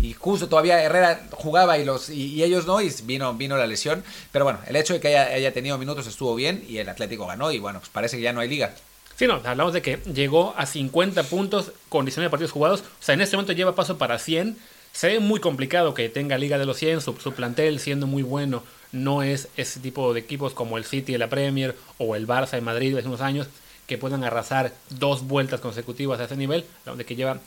[0.00, 4.02] y justo todavía Herrera jugaba y los y, ellos no y vino vino la lesión
[4.32, 7.52] pero bueno el hecho de que haya, tenido minutos estuvo bien y el Atlético ganó
[7.52, 8.74] y bueno pues parece que ya no hay liga
[9.16, 12.80] Sí, no, hablamos de que llegó a 50 puntos con 19 partidos jugados.
[12.80, 14.58] O sea, en este momento lleva paso para 100.
[14.90, 18.24] Se ve muy complicado que tenga liga de los 100, su, su plantel siendo muy
[18.24, 22.26] bueno no es ese tipo de equipos como el City de la Premier o el
[22.26, 23.48] Barça de Madrid hace unos años
[23.86, 27.40] que puedan arrasar dos vueltas consecutivas a ese nivel, donde que lleva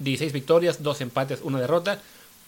[0.00, 2.00] 16 victorias, dos empates, una derrota,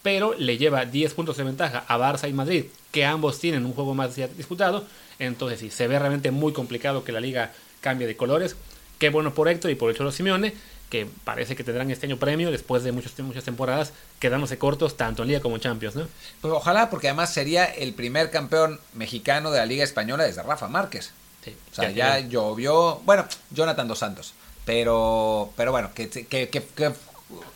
[0.02, 3.72] pero le lleva 10 puntos de ventaja a Barça y Madrid, que ambos tienen un
[3.72, 4.85] juego más disputado,
[5.18, 8.57] entonces sí, se ve realmente muy complicado que la liga cambie de colores.
[8.98, 10.55] Qué bueno por Héctor y por el Cholo Simeone,
[10.92, 15.22] que parece que tendrán este año premio después de muchas, muchas temporadas quedándose cortos tanto
[15.22, 16.07] en Liga como en Champions, ¿no?
[16.42, 20.68] Pues ojalá, porque además sería el primer campeón mexicano de la Liga Española desde Rafa
[20.68, 21.12] Márquez.
[21.46, 24.35] o sea, ya, llovió, bueno, Jonathan Dos Santos,
[24.66, 26.92] pero, pero bueno, que, que, que, que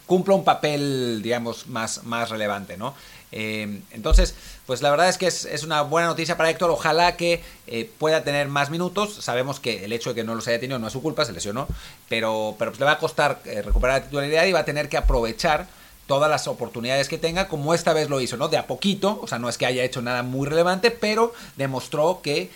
[0.07, 2.95] cumpla un papel, digamos, más, más relevante, ¿no?
[3.33, 4.35] Eh, entonces,
[4.67, 6.71] pues la verdad es que es, una buena noticia para Héctor.
[6.71, 9.15] Ojalá que eh, pueda tener más minutos.
[9.15, 11.33] Sabemos que el hecho de que no los haya tenido no es su culpa, se
[11.33, 11.67] lesionó.
[12.09, 14.89] Pero, pero pues le va a costar eh, recuperar la titularidad y va a tener
[14.89, 15.67] que aprovechar
[16.07, 18.47] todas las oportunidades que tenga, como esta vez lo hizo, ¿no?
[18.47, 22.21] De a poquito, o sea, no es que haya hecho nada muy relevante, pero demostró
[22.23, 22.49] que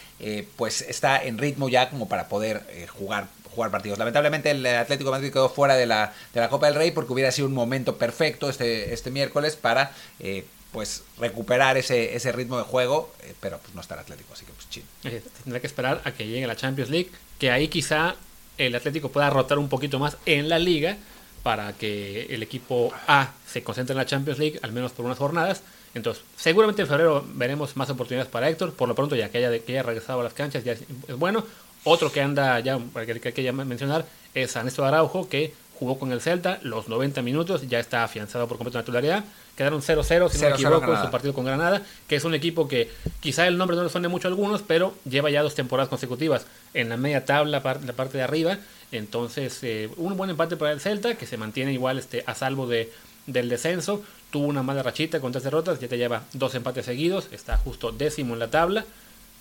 [0.54, 2.62] pues está en ritmo ya como para poder
[2.96, 3.98] jugar jugar partidos.
[3.98, 7.12] Lamentablemente el Atlético de Madrid quedó fuera de la, de la Copa del Rey porque
[7.12, 12.58] hubiera sido un momento perfecto este, este miércoles para eh, pues recuperar ese, ese ritmo
[12.58, 14.66] de juego, eh, pero pues no está Atlético, así que pues.
[15.04, 18.14] Eh, tendrá que esperar a que llegue la Champions League, que ahí quizá
[18.58, 20.96] el Atlético pueda rotar un poquito más en la liga
[21.42, 25.18] para que el equipo A se concentre en la Champions League, al menos por unas
[25.18, 25.62] jornadas.
[25.94, 28.74] Entonces, seguramente en febrero veremos más oportunidades para Héctor.
[28.74, 30.84] Por lo pronto, ya que haya, que haya regresado a las canchas, ya es,
[31.16, 31.44] bueno.
[31.82, 34.04] Otro que anda ya, que, hay que mencionar,
[34.34, 38.58] es Néstor Araujo, que jugó con el Celta los 90 minutos, ya está afianzado por
[38.58, 39.24] completo en la titularidad.
[39.56, 42.68] Quedaron 0-0, si no me equivoco, en su partido con Granada, que es un equipo
[42.68, 42.90] que
[43.20, 46.46] quizá el nombre no le suene mucho a algunos, pero lleva ya dos temporadas consecutivas
[46.74, 48.58] en la media tabla, la parte de arriba.
[48.92, 52.66] Entonces, eh, un buen empate para el Celta, que se mantiene igual este, a salvo
[52.66, 52.92] de,
[53.26, 54.02] del descenso.
[54.30, 57.90] Tuvo una mala rachita con tres derrotas, ya te lleva dos empates seguidos, está justo
[57.90, 58.84] décimo en la tabla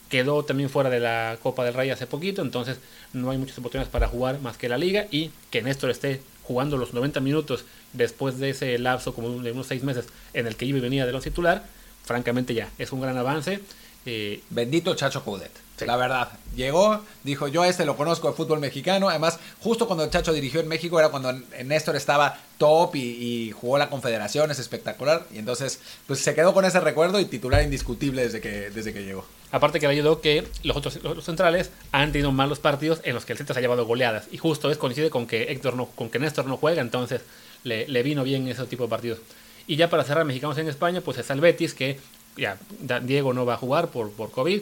[0.10, 2.80] quedó también fuera de la Copa del Rey hace poquito, entonces
[3.14, 6.78] no hay muchas oportunidades para jugar más que la liga y que Néstor esté jugando
[6.78, 10.66] los 90 minutos después de ese lapso como de unos seis meses en el que
[10.66, 11.64] iba y venía de los titular,
[12.04, 13.60] francamente ya es un gran avance.
[14.06, 15.52] Eh, Bendito Chacho Coudet.
[15.86, 19.10] La verdad, llegó, dijo yo a este lo conozco de fútbol mexicano.
[19.10, 21.32] Además, justo cuando el Chacho dirigió en México era cuando
[21.66, 25.26] Néstor estaba top y, jugó la Confederación, es espectacular.
[25.34, 29.04] Y entonces, pues se quedó con ese recuerdo y titular indiscutible desde que, desde que
[29.04, 29.26] llegó.
[29.52, 33.26] Aparte que le ayudó que los otros los centrales han tenido malos partidos en los
[33.26, 34.28] que el Celta se ha llevado goleadas.
[34.32, 37.22] Y justo es coincide con que Héctor no, con que Néstor no juega, entonces
[37.64, 39.20] le, le vino bien ese tipo de partidos.
[39.66, 42.00] Y ya para cerrar mexicanos en España, pues es el Betis, que
[42.38, 42.58] ya
[43.04, 44.62] Diego no va a jugar por, por COVID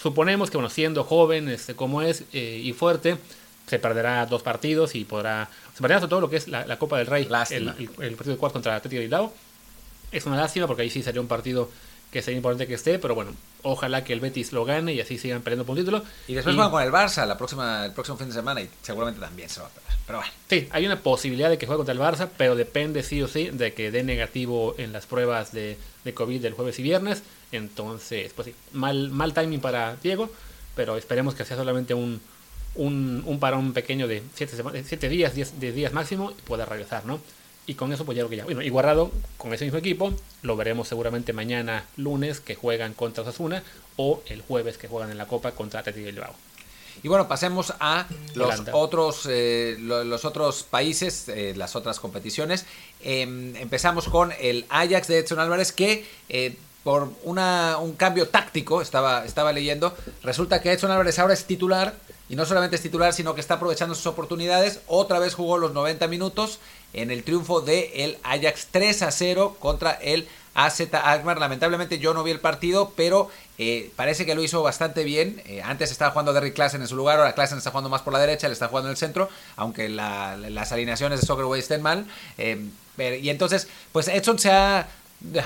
[0.00, 3.18] Suponemos que, bueno, siendo joven este, como es eh, y fuerte,
[3.66, 5.48] se perderá dos partidos y podrá.
[5.74, 8.54] Se perderá todo lo que es la, Copa del Rey, el, el, partido de cuarto
[8.54, 9.32] contra Atlético de Bilbao.
[10.10, 11.70] Es una lástima porque ahí sí sería un partido
[12.10, 13.32] que sería importante que esté, pero bueno,
[13.62, 16.02] ojalá que el Betis lo gane y así sigan peleando por un título.
[16.26, 19.20] Y después van con el Barça la próxima, el próximo fin de semana y seguramente
[19.20, 19.92] también se va a perder.
[20.06, 20.32] Pero bueno.
[20.48, 23.50] Sí, hay una posibilidad de que juegue contra el Barça, pero depende sí o sí
[23.50, 27.22] de que dé negativo en las pruebas de, de COVID del jueves y viernes.
[27.52, 30.30] Entonces, pues sí, mal, mal timing para Diego,
[30.76, 32.20] pero esperemos que sea solamente un,
[32.76, 37.20] un, un parón pequeño de 7 días, 10 días máximo y pueda regresar, ¿no?
[37.66, 38.44] Y con eso, pues ya lo que ya.
[38.44, 43.22] Bueno, y Guardado con ese mismo equipo, lo veremos seguramente mañana lunes que juegan contra
[43.22, 43.62] Osasuna
[43.96, 46.34] o el jueves que juegan en la Copa contra Atlético de Bilbao.
[47.02, 52.66] Y bueno, pasemos a los otros, eh, los otros países, eh, las otras competiciones.
[53.02, 58.80] Em, empezamos con el Ajax de Edson Álvarez, que eh, por una, un cambio táctico,
[58.80, 61.94] estaba, estaba leyendo, resulta que Edson Álvarez ahora es titular
[62.30, 64.80] y no solamente es titular, sino que está aprovechando sus oportunidades.
[64.86, 66.60] Otra vez jugó los 90 minutos
[66.92, 71.40] en el triunfo de el Ajax 3 a 0 contra el AZ Alkmaar.
[71.40, 75.42] Lamentablemente yo no vi el partido, pero eh, parece que lo hizo bastante bien.
[75.44, 78.12] Eh, antes estaba jugando Derrick Klassen en su lugar, ahora Klassen está jugando más por
[78.12, 82.06] la derecha, le está jugando en el centro, aunque las alineaciones de Soccer estén mal.
[82.38, 82.70] Eh,
[83.20, 84.86] y entonces, pues Edson se ha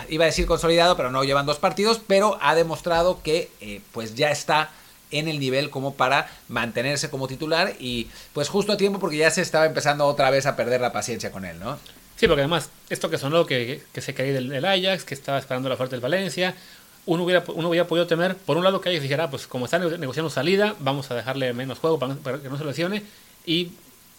[0.09, 4.31] iba a decir consolidado, pero no llevan dos partidos, pero ha demostrado que pues ya
[4.31, 4.71] está
[5.11, 9.31] en el nivel como para mantenerse como titular y pues justo a tiempo porque ya
[9.31, 11.79] se estaba empezando otra vez a perder la paciencia con él, ¿no?
[12.17, 15.69] Sí, porque además esto que sonó que, que se caía del, Ajax, que estaba esperando
[15.69, 16.55] la fuerte del Valencia,
[17.07, 19.83] uno hubiera, uno hubiera podido temer, por un lado que Ajax dijera, pues como están
[20.01, 23.03] negociando salida, vamos a dejarle menos juego para, para que no se lesione
[23.45, 23.73] y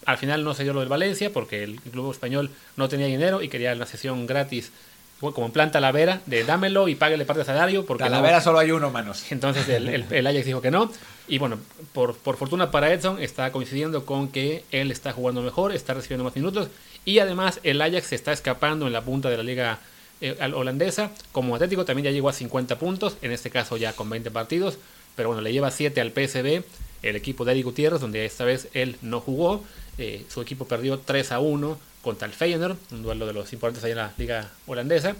[0.05, 3.41] al final no se dio lo del Valencia porque el club español no tenía dinero
[3.41, 4.71] y quería la sesión gratis
[5.19, 7.85] como en plan Talavera, de dámelo y páguele parte de salario.
[7.85, 9.31] Porque Talavera solo hay uno, manos.
[9.31, 10.91] Entonces el, el, Ajax dijo que no.
[11.27, 11.57] Y bueno,
[11.93, 16.23] por, por, fortuna para Edson, está coincidiendo con que él está jugando mejor, está recibiendo
[16.23, 16.69] más minutos.
[17.05, 19.79] Y además el Ajax se está escapando en la punta de la liga
[20.21, 21.11] eh, holandesa.
[21.31, 24.77] Como Atlético también ya llegó a 50 puntos, en este caso ya con 20 partidos,
[25.15, 26.63] pero bueno, le lleva 7 al PSV,
[27.03, 29.63] el equipo de Eric Gutiérrez, donde esta vez él no jugó.
[29.97, 33.83] Eh, su equipo perdió 3 a 1 contra el Feyenoord, un duelo de los importantes
[33.83, 35.15] allá en la liga holandesa.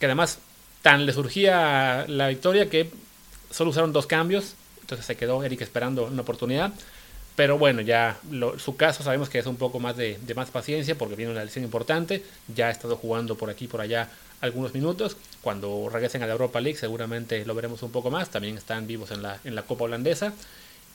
[0.00, 0.38] Que además
[0.80, 2.90] tan le surgía la victoria que
[3.50, 6.72] solo usaron dos cambios, entonces se quedó Eric esperando una oportunidad.
[7.36, 8.18] Pero bueno, ya
[8.56, 11.64] su caso sabemos que es un poco más de, más paciencia porque viene una lesión
[11.64, 12.24] importante.
[12.54, 14.08] Ya ha estado jugando por aquí por allá
[14.40, 15.18] algunos minutos.
[15.42, 18.30] Cuando regresen a la Europa League seguramente lo veremos un poco más.
[18.30, 20.32] También están vivos en la, en la Copa Holandesa.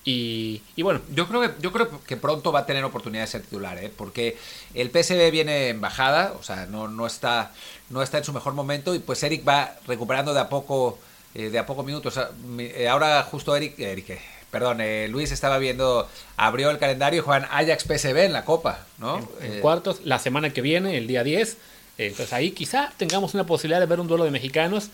[0.03, 1.01] Y, bueno.
[1.13, 3.91] Yo creo, que, yo creo que pronto va a tener oportunidad de ser titular, ¿eh?
[3.95, 4.37] porque
[4.73, 7.51] el PSV viene en bajada, o sea, no, no, está,
[7.89, 10.97] no está en su mejor momento y pues Eric va recuperando de a poco,
[11.35, 12.19] eh, de a poco minutos.
[12.57, 14.79] Eh, ahora justo Eric, Eric perdón,
[15.11, 19.25] Luis estaba viendo, abrió el calendario y juegan Ajax PSV en la Copa, ¿no?
[19.39, 21.57] En, cuartos, la semana que viene, el día 10.
[21.97, 24.89] Entonces ahí quizá tengamos una posibilidad de ver un duelo de mexicanos,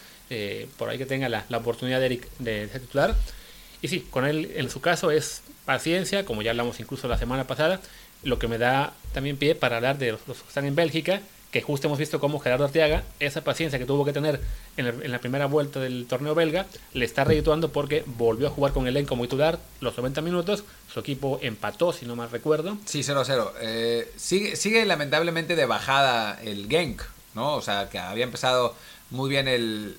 [0.78, 3.15] por ahí que tenga la, la oportunidad de Eric de ser titular.
[3.81, 7.45] Y sí, con él en su caso es paciencia, como ya hablamos incluso la semana
[7.45, 7.79] pasada,
[8.23, 11.61] lo que me da también pie para hablar de los, que están en Bélgica, que
[11.61, 14.41] justo hemos visto cómo Gerardo Arteaga, esa paciencia que tuvo que tener
[14.75, 18.87] en, la primera vuelta del torneo belga, le está redituando porque volvió a jugar con
[18.87, 22.77] el como titular los 90 minutos, su equipo empató, si no mal recuerdo.
[22.85, 23.51] Sí, 0-0.
[23.61, 27.01] Eh, sigue, sigue lamentablemente de bajada el Genk,
[27.38, 27.56] ¿no?
[27.56, 28.76] O sea, que había empezado
[29.10, 29.97] muy bien el,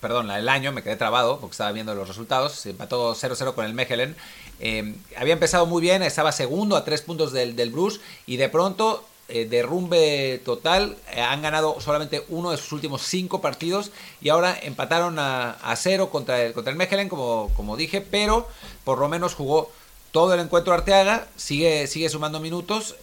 [0.00, 3.66] perdón, el año, me quedé trabado porque estaba viendo los resultados, se empató 0-0 con
[3.66, 4.16] el Mechelen.
[4.60, 8.48] Eh, había empezado muy bien, estaba segundo a tres puntos del, del Bruce y de
[8.48, 13.90] pronto eh, derrumbe total, eh, han ganado solamente uno de sus últimos cinco partidos
[14.22, 18.48] y ahora empataron a, a cero contra el, contra el Mechelen, como, como dije, pero
[18.84, 19.70] por lo menos jugó
[20.10, 22.94] todo el encuentro Arteaga, sigue, sigue sumando minutos.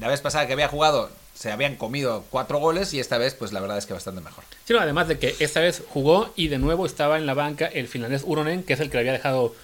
[0.00, 1.08] la vez pasada que había jugado
[1.40, 4.44] se habían comido cuatro goles y esta vez, pues la verdad es que bastante mejor.
[4.66, 7.88] Sí, además de que esta vez jugó y de nuevo estaba en la banca el
[7.88, 9.54] finlandés Uronen, que es el que le había dejado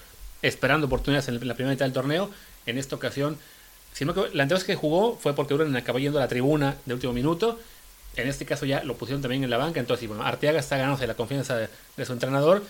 [0.41, 2.31] esperando oportunidades en la primera mitad del torneo.
[2.65, 3.37] En esta ocasión,
[3.93, 6.79] sino que la anterior vez que jugó fue porque Uronen acabó yendo a la tribuna
[6.87, 7.61] de último minuto.
[8.17, 9.79] En este caso ya lo pusieron también en la banca.
[9.79, 12.63] Entonces, bueno, Arteaga está ganándose la confianza de, su entrenador.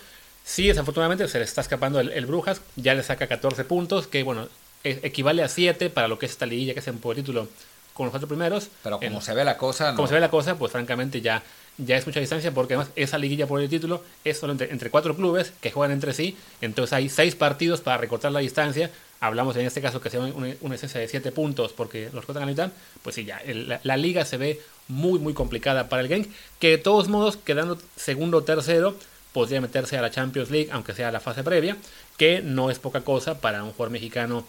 [0.43, 2.59] Sí, desafortunadamente se le está escapando el, Brujas.
[2.75, 4.49] Ya le saca 14 puntos, que bueno,
[4.83, 7.47] equivale a 7 para lo que es esta liguilla, que es un título
[7.97, 8.69] con los cuatro primeros.
[8.83, 11.41] Pero como se ve la cosa, Como se ve la cosa, pues francamente ya,
[11.79, 15.15] ya es mucha distancia porque además esa liguilla por el título es solo entre, cuatro
[15.15, 16.37] clubes que juegan entre sí.
[16.61, 18.91] Entonces hay seis partidos para recortar la distancia.
[19.19, 22.43] Hablamos en este caso que sea una, una esencia de siete puntos porque los cortan
[22.43, 22.71] a la mitad.
[23.01, 23.41] Pues sí, ya
[23.83, 26.27] la, liga se ve muy, muy complicada para el Genk.
[26.59, 28.95] Que de todos modos, quedando segundo o tercero,
[29.33, 31.77] podría meterse a la Champions League, aunque sea la fase previa,
[32.15, 34.45] que no es poca cosa para un jugador mexicano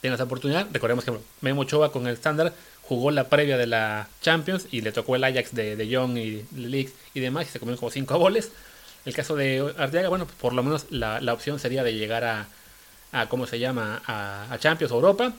[0.00, 0.66] tiene esa oportunidad.
[0.72, 4.92] Recordemos que Memo Ochoa con el estándar jugó la previa de la Champions y le
[4.92, 8.18] tocó el Ajax de, de Young y League y demás y se comió como cinco
[8.18, 8.52] goles.
[9.04, 12.48] El caso de Arteaga, bueno, por lo menos la, opción sería de llegar a,
[13.12, 14.02] a ¿cómo se llama?
[14.06, 15.32] A, Champions Europa.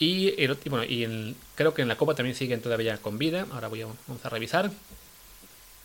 [0.00, 0.34] Y,
[0.68, 3.46] bueno, y creo que en la Copa también siguen todavía con vida.
[3.52, 4.70] Ahora voy a, vamos a revisar.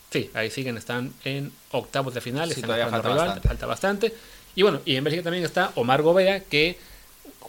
[0.10, 2.50] Sí, ahí siguen, están en octavos de final.
[2.50, 3.48] están todavía falta, bastante.
[3.48, 4.14] falta bastante.
[4.56, 6.80] Y bueno, y en Bélgica también está Omar Gobea, que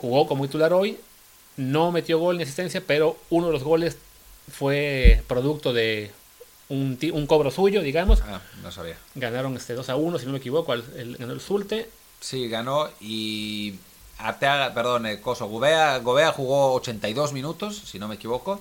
[0.01, 0.99] jugó como titular hoy,
[1.57, 3.97] no metió gol ni asistencia, pero uno de los goles
[4.51, 6.11] fue producto de
[6.69, 8.21] un, un cobro suyo, digamos.
[8.23, 8.97] Ah, no sabía.
[9.15, 11.89] Ganaron este 2 a 1, si no me equivoco, el, ganó el Zulte.
[12.21, 13.75] Sí, ganó y
[14.19, 18.61] Arteaga, perdón, el Coso, Gobea, Gobea jugó 82 minutos, si no me equivoco.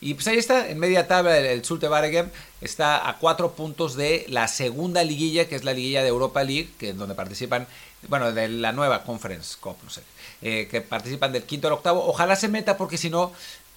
[0.00, 3.96] Y pues ahí está, en media tabla, el, el Zulte Waregem está a cuatro puntos
[3.96, 7.66] de la segunda liguilla, que es la liguilla de Europa League, que es donde participan,
[8.08, 10.02] bueno, de la nueva Conference Cup, no sé.
[10.40, 12.06] Eh, que participan del quinto al octavo.
[12.06, 13.32] Ojalá se meta porque si no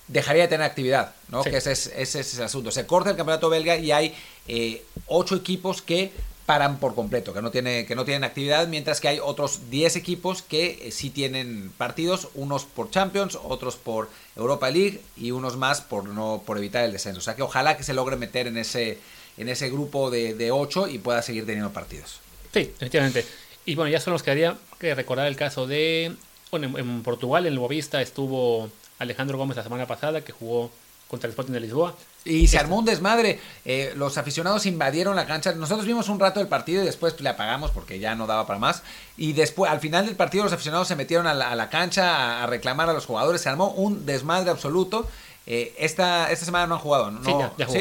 [0.08, 1.42] dejaría de tener actividad, ¿no?
[1.44, 2.70] Que ese es, ese es, el asunto.
[2.70, 4.16] Se corta el campeonato belga y hay
[4.48, 6.12] eh, ocho equipos que
[6.46, 9.96] paran por completo, que no, tiene, que no tienen actividad, mientras que hay otros 10
[9.96, 15.58] equipos que eh, sí tienen partidos, unos por Champions, otros por Europa League y unos
[15.58, 17.20] más por no por evitar el descenso.
[17.20, 19.00] O sea que ojalá que se logre meter en ese,
[19.38, 22.20] en ese grupo de, de 8 y pueda seguir teniendo partidos.
[22.54, 23.26] Sí, efectivamente.
[23.66, 26.16] Y bueno, ya solo nos quedaría que recordar el caso de
[26.52, 30.70] bueno, en, Portugal, en Boavista, estuvo Alejandro Gómez la semana pasada, que jugó
[31.08, 31.96] contra el Sporting de Lisboa.
[32.24, 33.40] Y se armó un desmadre.
[33.66, 35.54] Eh, los aficionados invadieron la cancha.
[35.54, 38.60] Nosotros vimos un rato el partido y después le apagamos porque ya no daba para
[38.60, 38.84] más.
[39.18, 42.90] Y después, al final del partido, los aficionados se metieron a la, cancha a, reclamar
[42.90, 43.42] a los jugadores.
[43.42, 45.08] Se armó un desmadre absoluto.
[45.48, 47.24] Eh, esta, esta semana no han jugado, ¿no?
[47.24, 47.80] Sí, ya, jugó.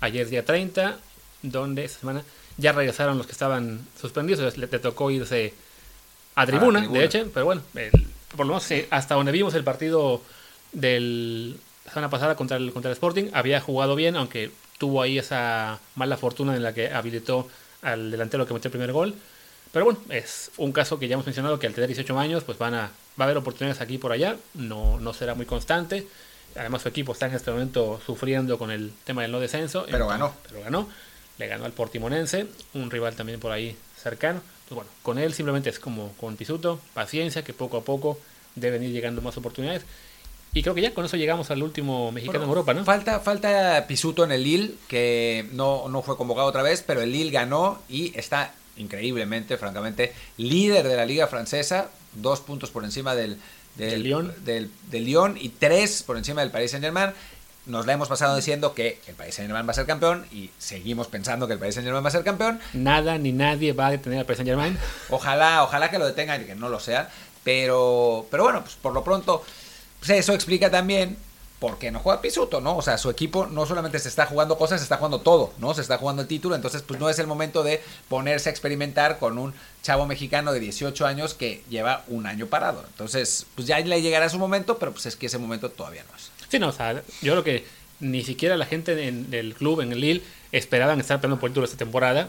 [0.00, 0.98] Ayer día 30,
[1.42, 2.24] donde esta semana
[2.56, 4.56] ya regresaron los que estaban suspendidos.
[4.56, 5.54] Le, le tocó irse
[6.34, 7.62] a tribuna, de hecho, pero bueno,
[8.36, 10.22] por lo menos hasta donde vimos el partido
[10.72, 15.18] del, la semana pasada contra el, contra el Sporting había jugado bien, aunque tuvo ahí
[15.18, 17.48] esa mala fortuna en la que habilitó
[17.82, 19.14] al delantero que metió el primer gol.
[19.72, 22.58] Pero bueno, es un caso que ya hemos mencionado que al tener 18 años, pues
[22.58, 24.36] van a, va a haber oportunidades aquí y por allá.
[24.54, 26.06] No, no será muy constante.
[26.56, 29.86] Además, su equipo está en este momento sufriendo con el tema del no descenso.
[29.90, 30.34] Pero ganó.
[30.46, 30.88] Pero ganó.
[31.38, 34.40] Le ganó al Portimonense, un rival también por ahí cercano.
[34.68, 38.18] Pues bueno, con él simplemente es como con Pisuto, paciencia, que poco a poco
[38.54, 39.82] deben ir llegando más oportunidades.
[40.54, 42.84] Y creo que ya con eso llegamos al último mexicano Bueno, en Europa, ¿no?
[42.84, 47.10] Falta, falta Pisuto en el Lille, que no, no fue convocado otra vez, pero el
[47.10, 53.14] Lille ganó y está increíblemente, francamente, líder de la liga francesa, dos puntos por encima
[53.14, 53.38] del,
[53.76, 54.34] del, Del Lyon.
[54.44, 57.12] del- del Lyon y tres por encima del Paris Saint Germain.
[57.64, 60.50] Nos la hemos pasado diciendo que el Paris Saint Germain va a ser campeón y
[60.58, 62.60] seguimos pensando que el Paris Saint Germain va a ser campeón.
[62.72, 64.78] Nada ni nadie va a detener al Paris Saint Germain.
[65.10, 67.08] Ojalá, ojalá que lo detengan y que no lo sea.
[67.44, 69.44] Pero, pero bueno, pues por lo pronto,
[70.00, 71.16] pues eso explica también
[71.62, 72.76] por qué no juega Pisuto, ¿no?
[72.76, 75.72] O sea, su equipo no solamente se está jugando cosas, se está jugando todo, ¿no?
[75.74, 79.20] Se está jugando el título, entonces pues no es el momento de ponerse a experimentar
[79.20, 82.84] con un chavo mexicano de 18 años que lleva un año parado.
[82.88, 86.16] Entonces, pues ya le llegará su momento, pero pues es que ese momento todavía no
[86.16, 86.32] es.
[86.52, 87.64] Sí, no, o sea, yo creo que
[88.00, 90.20] ni siquiera la gente en- del club, en el Lille,
[90.52, 92.28] esperaban estar peleando por el título esta temporada.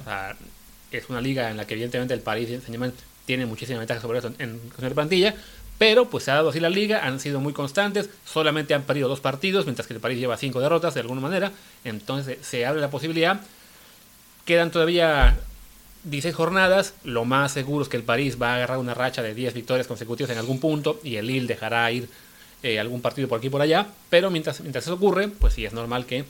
[0.93, 2.93] Es una liga en la que evidentemente el Paris Saint-Germain
[3.25, 5.35] tiene muchísima ventaja sobre eso en, en la plantilla,
[5.77, 9.09] pero pues se ha dado así la liga, han sido muy constantes, solamente han perdido
[9.09, 11.51] dos partidos, mientras que el París lleva cinco derrotas de alguna manera,
[11.83, 13.41] entonces se abre la posibilidad.
[14.45, 15.37] Quedan todavía
[16.05, 19.33] 16 jornadas, lo más seguro es que el París va a agarrar una racha de
[19.33, 22.07] 10 victorias consecutivas en algún punto y el Lille dejará ir
[22.63, 25.65] eh, algún partido por aquí y por allá, pero mientras, mientras eso ocurre, pues sí
[25.65, 26.25] es normal que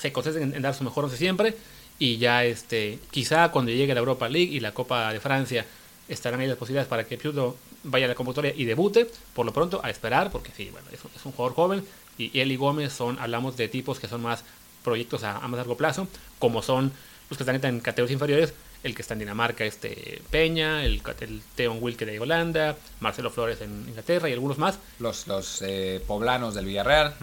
[0.00, 1.56] se concentren en, dar su mejor once siempre
[1.98, 5.64] y ya este quizá cuando llegue la Europa League y la Copa de Francia
[6.08, 9.52] estarán ahí las posibilidades para que Piuto vaya a la convocatoria y debute, por lo
[9.52, 11.84] pronto a esperar, porque sí, bueno, es un jugador joven
[12.18, 14.44] y él y Gómez son, hablamos de tipos que son más
[14.84, 16.06] proyectos a, a más largo plazo,
[16.38, 16.92] como son
[17.28, 21.42] los que están en categorías inferiores, el que está en Dinamarca, este Peña, el, el
[21.54, 26.54] Theon Wilke de Holanda, Marcelo Flores en Inglaterra y algunos más, Los, los eh, poblanos
[26.54, 27.14] del Villarreal.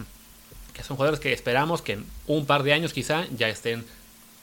[0.72, 3.84] que son jugadores que esperamos que en un par de años quizá ya estén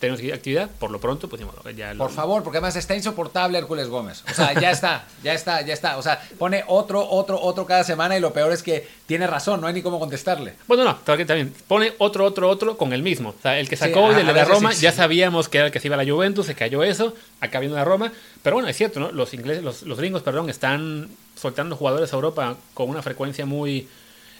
[0.01, 1.41] teniendo actividad, por lo pronto, pues
[1.77, 4.23] ya lo- Por favor, porque además está insoportable Hércules Gómez.
[4.29, 5.97] O sea, ya está, ya está, ya está.
[5.97, 9.61] O sea, pone otro, otro, otro cada semana y lo peor es que tiene razón,
[9.61, 10.55] no hay ni cómo contestarle.
[10.67, 13.29] Bueno, no, también, pone otro, otro, otro con el mismo.
[13.29, 14.97] O sea, el que Sí, sacó de la a de veces Roma, sí, ya sí.
[14.97, 17.75] sabíamos que era el que se iba a la Juventus, se cayó eso, acá viene
[17.75, 18.11] la Roma.
[18.43, 19.11] Pero bueno, es cierto, ¿no?
[19.11, 23.87] Los ingleses, los, los gringos, perdón, están soltando jugadores a Europa con una frecuencia muy,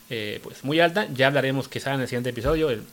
[0.10, 1.08] eh, pues, muy alta.
[1.14, 2.84] Ya hablaremos quizá en el siguiente episodio el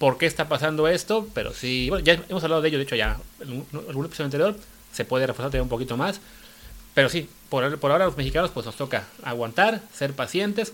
[0.00, 2.96] por qué está pasando esto, pero sí, bueno, ya hemos hablado de ello, de hecho,
[2.96, 4.56] ya en algún episodio anterior,
[4.94, 6.22] se puede reforzar un poquito más.
[6.94, 10.72] Pero sí, por, ahora los mexicanos pues nos toca aguantar, ser pacientes,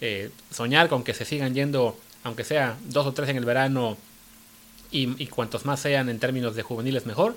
[0.00, 3.96] eh, soñar con que se sigan yendo, aunque sea dos o tres en el verano,
[4.90, 7.36] y, y cuantos más sean en términos de juveniles mejor.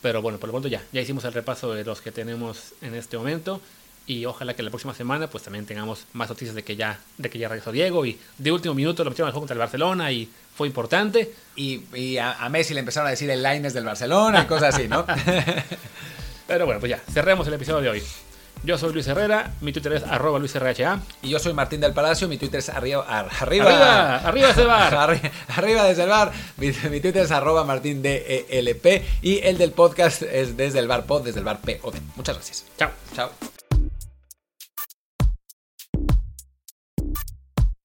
[0.00, 2.94] Pero bueno, por lo pronto ya, ya hicimos el repaso de los que tenemos en
[2.94, 3.60] este momento.
[4.06, 7.30] Y ojalá que la próxima semana pues también tengamos más noticias de que ya, de
[7.30, 8.04] que ya regresó Diego.
[8.04, 11.32] Y de último minuto lo metieron al juego contra el Barcelona y fue importante.
[11.56, 14.74] Y, y a, a Messi le empezaron a decir el Lines del Barcelona y cosas
[14.74, 15.04] así, ¿no?
[16.46, 18.02] Pero bueno, pues ya, cerremos el episodio de hoy.
[18.64, 21.00] Yo soy Luis Herrera, mi Twitter es arroba luisrha.
[21.22, 23.04] y yo soy Martín del Palacio, mi Twitter es arriba.
[23.08, 24.92] ar- arriba Arriba, arriba ese bar.
[25.20, 26.32] Arri- arriba desde el bar.
[26.58, 28.86] Mi, mi Twitter es arroba Martín DELP.
[29.22, 31.94] Y el del podcast es desde el bar pod, desde el bar POD.
[32.14, 32.64] Muchas gracias.
[32.78, 32.90] Chao.
[33.16, 33.30] Chao.